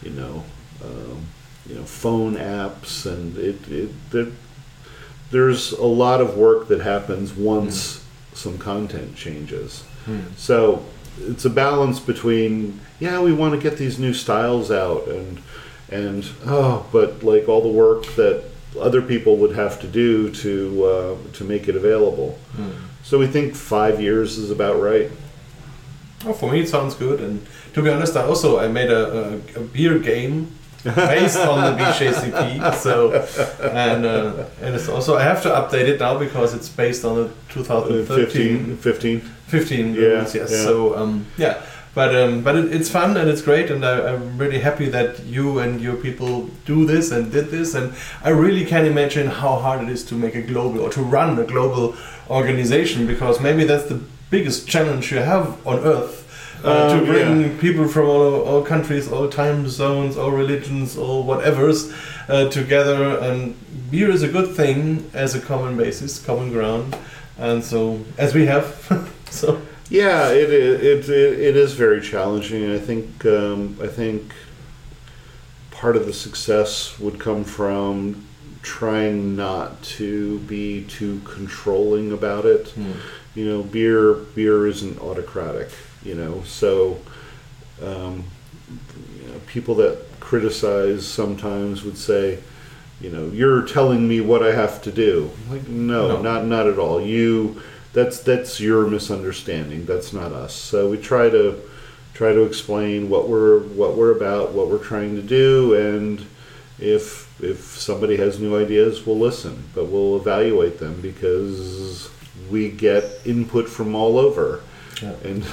you 0.03 0.11
know 0.11 0.43
um, 0.83 1.17
you 1.67 1.75
know 1.75 1.83
phone 1.83 2.35
apps 2.35 3.05
and 3.05 3.37
it, 3.37 3.67
it 3.69 3.89
there, 4.11 4.27
there's 5.31 5.71
a 5.73 5.85
lot 5.85 6.19
of 6.21 6.35
work 6.37 6.67
that 6.67 6.81
happens 6.81 7.33
once 7.33 8.03
some 8.33 8.57
content 8.57 9.15
changes 9.15 9.83
Hmm. 10.05 10.21
so 10.35 10.83
it's 11.19 11.45
a 11.45 11.49
balance 11.49 11.99
between 11.99 12.79
yeah 12.99 13.21
we 13.21 13.31
want 13.33 13.53
to 13.53 13.59
get 13.69 13.77
these 13.77 13.99
new 13.99 14.13
styles 14.15 14.71
out 14.71 15.07
and 15.07 15.39
and 15.89 16.27
oh 16.47 16.87
but 16.91 17.21
like 17.23 17.47
all 17.47 17.61
the 17.61 17.67
work 17.85 18.05
that 18.15 18.43
other 18.79 19.01
people 19.01 19.37
would 19.37 19.55
have 19.55 19.79
to 19.81 19.87
do 19.87 20.29
to 20.31 20.85
uh, 20.85 21.15
to 21.33 21.43
make 21.43 21.67
it 21.67 21.75
available 21.75 22.37
Hmm. 22.55 22.71
so 23.03 23.17
we 23.19 23.27
think 23.27 23.55
five 23.55 23.99
years 24.01 24.37
is 24.37 24.51
about 24.51 24.81
right 24.81 25.09
Oh, 26.23 26.33
for 26.33 26.51
me, 26.51 26.59
it 26.59 26.69
sounds 26.69 26.93
good. 26.93 27.19
And 27.19 27.41
to 27.73 27.81
be 27.81 27.89
honest, 27.89 28.15
I 28.15 28.21
also 28.21 28.59
I 28.59 28.67
made 28.67 28.91
a, 28.91 29.03
a, 29.55 29.59
a 29.59 29.63
beer 29.73 29.97
game 29.97 30.51
based 30.83 31.39
on 31.39 31.57
the 31.65 31.83
BJCP. 31.83 32.61
So 32.85 33.11
and 33.63 34.05
uh, 34.05 34.45
and 34.61 34.75
it's 34.75 34.87
also 34.87 35.15
I 35.17 35.23
have 35.23 35.41
to 35.41 35.49
update 35.49 35.87
it 35.87 35.99
now 35.99 36.19
because 36.19 36.53
it's 36.53 36.69
based 36.69 37.03
on 37.05 37.15
the 37.15 37.29
2013 37.49 38.77
15 38.77 38.77
15 38.77 39.19
15 39.47 39.95
Yeah, 39.95 40.01
rules. 40.01 40.35
Yes. 40.35 40.51
yeah. 40.51 40.63
So 40.63 40.95
um, 40.95 41.25
yeah. 41.37 41.55
But 41.93 42.15
um, 42.15 42.41
but 42.41 42.55
it, 42.55 42.73
it's 42.73 42.89
fun 42.89 43.17
and 43.17 43.29
it's 43.29 43.41
great 43.41 43.69
and 43.69 43.85
I, 43.85 44.13
I'm 44.13 44.37
really 44.37 44.59
happy 44.59 44.87
that 44.89 45.25
you 45.25 45.59
and 45.59 45.81
your 45.81 45.95
people 45.95 46.49
do 46.65 46.85
this 46.85 47.11
and 47.11 47.31
did 47.31 47.49
this. 47.49 47.75
And 47.75 47.93
I 48.23 48.29
really 48.29 48.65
can 48.65 48.85
imagine 48.85 49.27
how 49.27 49.57
hard 49.57 49.83
it 49.83 49.89
is 49.89 50.05
to 50.05 50.15
make 50.15 50.35
a 50.35 50.41
global 50.41 50.79
or 50.81 50.89
to 50.91 51.01
run 51.01 51.37
a 51.37 51.43
global 51.43 51.95
organization 52.29 53.07
because 53.07 53.41
maybe 53.41 53.65
that's 53.65 53.89
the 53.89 53.99
biggest 54.29 54.67
challenge 54.67 55.11
you 55.11 55.17
have 55.17 55.67
on 55.67 55.79
earth 55.79 56.21
uh, 56.63 56.87
Um, 56.91 56.99
to 56.99 57.05
bring 57.05 57.41
yeah. 57.41 57.59
people 57.59 57.87
from 57.87 58.07
all, 58.07 58.41
all 58.43 58.61
countries 58.63 59.11
all 59.11 59.27
time 59.27 59.67
zones 59.67 60.15
all 60.15 60.31
religions 60.31 60.97
all 60.97 61.25
whatevers 61.25 61.91
uh, 62.29 62.49
together. 62.49 63.17
And 63.19 63.55
beer 63.89 64.09
is 64.09 64.23
a 64.23 64.27
good 64.27 64.55
thing 64.55 65.09
as 65.13 65.35
a 65.35 65.41
common 65.41 65.75
basis 65.75 66.19
common 66.19 66.51
ground. 66.51 66.95
And 67.37 67.63
so 67.63 67.99
as 68.17 68.33
we 68.33 68.45
have 68.45 68.65
so 69.29 69.59
Yeah, 69.91 70.29
it 70.29 70.49
is. 70.51 71.09
It, 71.09 71.13
it, 71.13 71.39
it 71.39 71.57
is 71.57 71.73
very 71.73 71.99
challenging. 71.99 72.71
I 72.71 72.79
think 72.79 73.25
um, 73.25 73.77
I 73.83 73.87
think 73.87 74.33
part 75.69 75.97
of 75.97 76.05
the 76.05 76.13
success 76.13 76.97
would 76.97 77.19
come 77.19 77.43
from 77.43 78.25
trying 78.61 79.35
not 79.35 79.81
to 79.83 80.39
be 80.39 80.85
too 80.85 81.19
controlling 81.25 82.13
about 82.13 82.45
it. 82.45 82.73
You 83.35 83.45
know, 83.45 83.63
beer 83.63 84.13
beer 84.13 84.65
isn't 84.67 84.97
autocratic. 85.01 85.69
You 86.05 86.15
know, 86.15 86.41
so 86.45 86.97
um, 87.83 88.23
you 89.19 89.27
know, 89.27 89.39
people 89.45 89.75
that 89.75 89.97
criticize 90.21 91.05
sometimes 91.05 91.83
would 91.83 91.97
say, 91.97 92.39
you 93.01 93.09
know, 93.09 93.27
you're 93.27 93.63
telling 93.67 94.07
me 94.07 94.21
what 94.21 94.41
I 94.41 94.53
have 94.53 94.81
to 94.83 94.91
do. 94.91 95.31
Like, 95.49 95.67
no, 95.67 96.07
No. 96.07 96.21
not 96.21 96.45
not 96.45 96.67
at 96.67 96.79
all. 96.79 97.01
You 97.01 97.61
that's 97.93 98.19
that's 98.21 98.59
your 98.59 98.87
misunderstanding. 98.87 99.85
That's 99.85 100.13
not 100.13 100.31
us. 100.31 100.53
So 100.55 100.89
we 100.89 100.97
try 100.97 101.29
to 101.29 101.59
try 102.13 102.33
to 102.33 102.43
explain 102.43 103.09
what 103.09 103.27
we're 103.29 103.59
what 103.59 103.95
we're 103.97 104.11
about, 104.15 104.51
what 104.53 104.67
we're 104.69 104.83
trying 104.83 105.15
to 105.15 105.21
do, 105.21 105.73
and 105.75 106.25
if 106.79 107.27
if 107.43 107.59
somebody 107.79 108.17
has 108.17 108.39
new 108.39 108.55
ideas, 108.57 109.05
we'll 109.05 109.17
listen, 109.19 109.63
but 109.73 109.85
we'll 109.85 110.15
evaluate 110.17 110.79
them 110.79 111.01
because 111.01 112.09
we 112.49 112.69
get 112.69 113.03
input 113.25 113.67
from 113.67 113.95
all 113.95 114.17
over. 114.19 114.61
Yeah. 115.01 115.13
And 115.23 115.43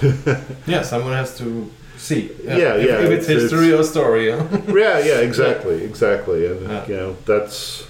Yeah, 0.67 0.83
someone 0.83 1.15
has 1.15 1.37
to 1.39 1.71
see. 1.97 2.31
Yeah, 2.45 2.75
if, 2.75 2.87
yeah, 2.87 2.99
If 3.01 3.11
it's, 3.11 3.29
it's- 3.29 3.43
history 3.43 3.73
or 3.73 3.83
story. 3.83 4.29
Yeah. 4.29 4.47
yeah, 4.69 4.99
yeah, 4.99 5.21
exactly, 5.21 5.83
exactly, 5.85 6.47
and 6.47 6.63
Yeah. 6.69 6.87
you 6.87 6.97
know 6.97 7.17
that's 7.25 7.87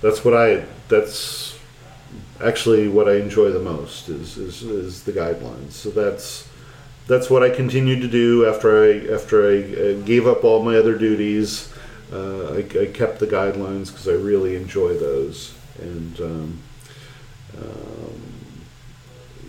that's 0.00 0.24
what 0.24 0.34
I 0.34 0.64
that's 0.88 1.51
actually 2.42 2.88
what 2.88 3.08
I 3.08 3.16
enjoy 3.16 3.50
the 3.50 3.60
most 3.60 4.08
is 4.08 4.36
is, 4.38 4.62
is 4.62 5.02
the 5.04 5.12
guidelines. 5.12 5.72
So 5.72 5.90
that's 5.90 6.48
that's 7.06 7.28
what 7.28 7.42
I 7.42 7.50
continued 7.50 8.00
to 8.02 8.08
do 8.08 8.46
after 8.46 8.84
I 8.84 9.12
after 9.14 9.48
I 9.50 9.62
uh, 9.74 10.00
gave 10.04 10.26
up 10.26 10.44
all 10.44 10.62
my 10.62 10.76
other 10.76 10.96
duties. 10.96 11.72
Uh, 12.12 12.52
I, 12.54 12.58
I 12.78 12.86
kept 12.92 13.20
the 13.20 13.26
guidelines 13.26 13.86
because 13.90 14.06
I 14.06 14.12
really 14.12 14.54
enjoy 14.54 14.94
those, 14.98 15.54
and 15.80 16.20
um, 16.20 16.58
um, 17.58 18.22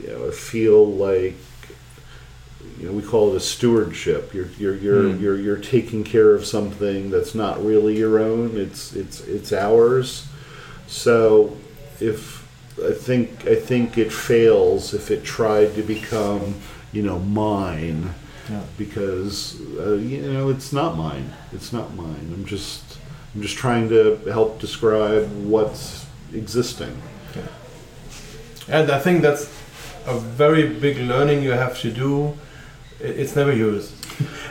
you 0.01 0.07
know 0.07 0.27
I 0.27 0.31
feel 0.31 0.85
like 0.87 1.35
you 2.79 2.87
know 2.87 2.93
we 2.93 3.01
call 3.03 3.33
it 3.33 3.35
a 3.37 3.39
stewardship. 3.41 4.33
You're 4.33 4.47
you're 4.57 4.75
you're 4.75 5.09
Hmm. 5.11 5.21
you're 5.21 5.37
you're 5.37 5.57
taking 5.57 6.03
care 6.05 6.33
of 6.33 6.45
something 6.45 7.11
that's 7.11 7.35
not 7.35 7.63
really 7.63 7.97
your 7.97 8.17
own. 8.19 8.55
It's 8.57 8.93
it's 8.95 9.19
it's 9.21 9.51
ours. 9.51 10.25
So 10.87 11.57
if 11.99 12.42
I 12.79 12.93
think 12.93 13.45
I 13.47 13.55
think 13.55 13.97
it 13.97 14.11
fails 14.11 14.93
if 14.93 15.11
it 15.11 15.23
tried 15.23 15.75
to 15.75 15.81
become 15.83 16.55
you 16.91 17.03
know 17.03 17.19
mine 17.19 18.13
Yeah. 18.49 18.61
because 18.77 19.59
uh, 19.79 19.93
you 19.95 20.21
know 20.21 20.49
it's 20.49 20.71
not 20.73 20.95
mine. 20.97 21.33
It's 21.53 21.71
not 21.71 21.93
mine. 21.95 22.31
I'm 22.33 22.45
just 22.45 22.83
I'm 23.35 23.41
just 23.41 23.57
trying 23.57 23.89
to 23.89 24.17
help 24.31 24.59
describe 24.59 25.25
what's 25.45 26.05
existing. 26.33 26.95
Yeah. 27.35 27.47
And 28.67 28.91
I 28.91 28.99
think 28.99 29.21
that's 29.21 29.45
a 30.05 30.17
very 30.19 30.67
big 30.67 30.97
learning 30.97 31.43
you 31.43 31.51
have 31.53 31.79
to 31.81 31.91
do. 31.91 32.33
It's 33.03 33.35
never 33.35 33.53
yours. 33.53 33.91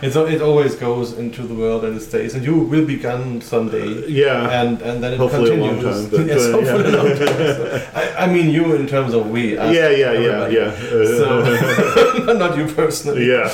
It's, 0.02 0.16
al- 0.16 0.26
it 0.26 0.42
always 0.42 0.74
goes 0.74 1.12
into 1.16 1.42
the 1.46 1.54
world 1.54 1.84
and 1.84 1.96
it 1.96 2.00
stays, 2.00 2.34
and 2.34 2.44
you 2.44 2.58
will 2.58 2.84
be 2.84 2.96
gone 2.96 3.40
someday. 3.40 3.88
Yeah. 4.08 4.60
and 4.60 4.82
and 4.82 5.02
then 5.02 5.12
it 5.14 5.18
Hopefully 5.18 5.50
a 5.52 5.56
long 5.56 5.80
continues. 5.80 6.00
time, 6.02 6.10
but, 6.10 6.26
yes, 6.32 6.42
uh, 6.42 6.52
hopefully 6.52 6.90
yeah. 6.92 6.96
a 6.96 7.02
long 7.02 7.16
time. 7.16 7.36
So, 7.56 7.88
I, 7.94 8.24
I 8.24 8.26
mean, 8.34 8.50
you 8.50 8.74
in 8.74 8.86
terms 8.86 9.14
of 9.14 9.30
we. 9.30 9.54
yeah, 9.54 9.70
yeah, 9.70 9.90
yeah, 9.90 10.08
everybody. 10.10 10.54
yeah. 10.56 10.70
Uh, 10.98 11.18
So 11.20 12.34
not 12.42 12.56
you 12.58 12.66
personally. 12.74 13.26
yeah. 13.28 13.48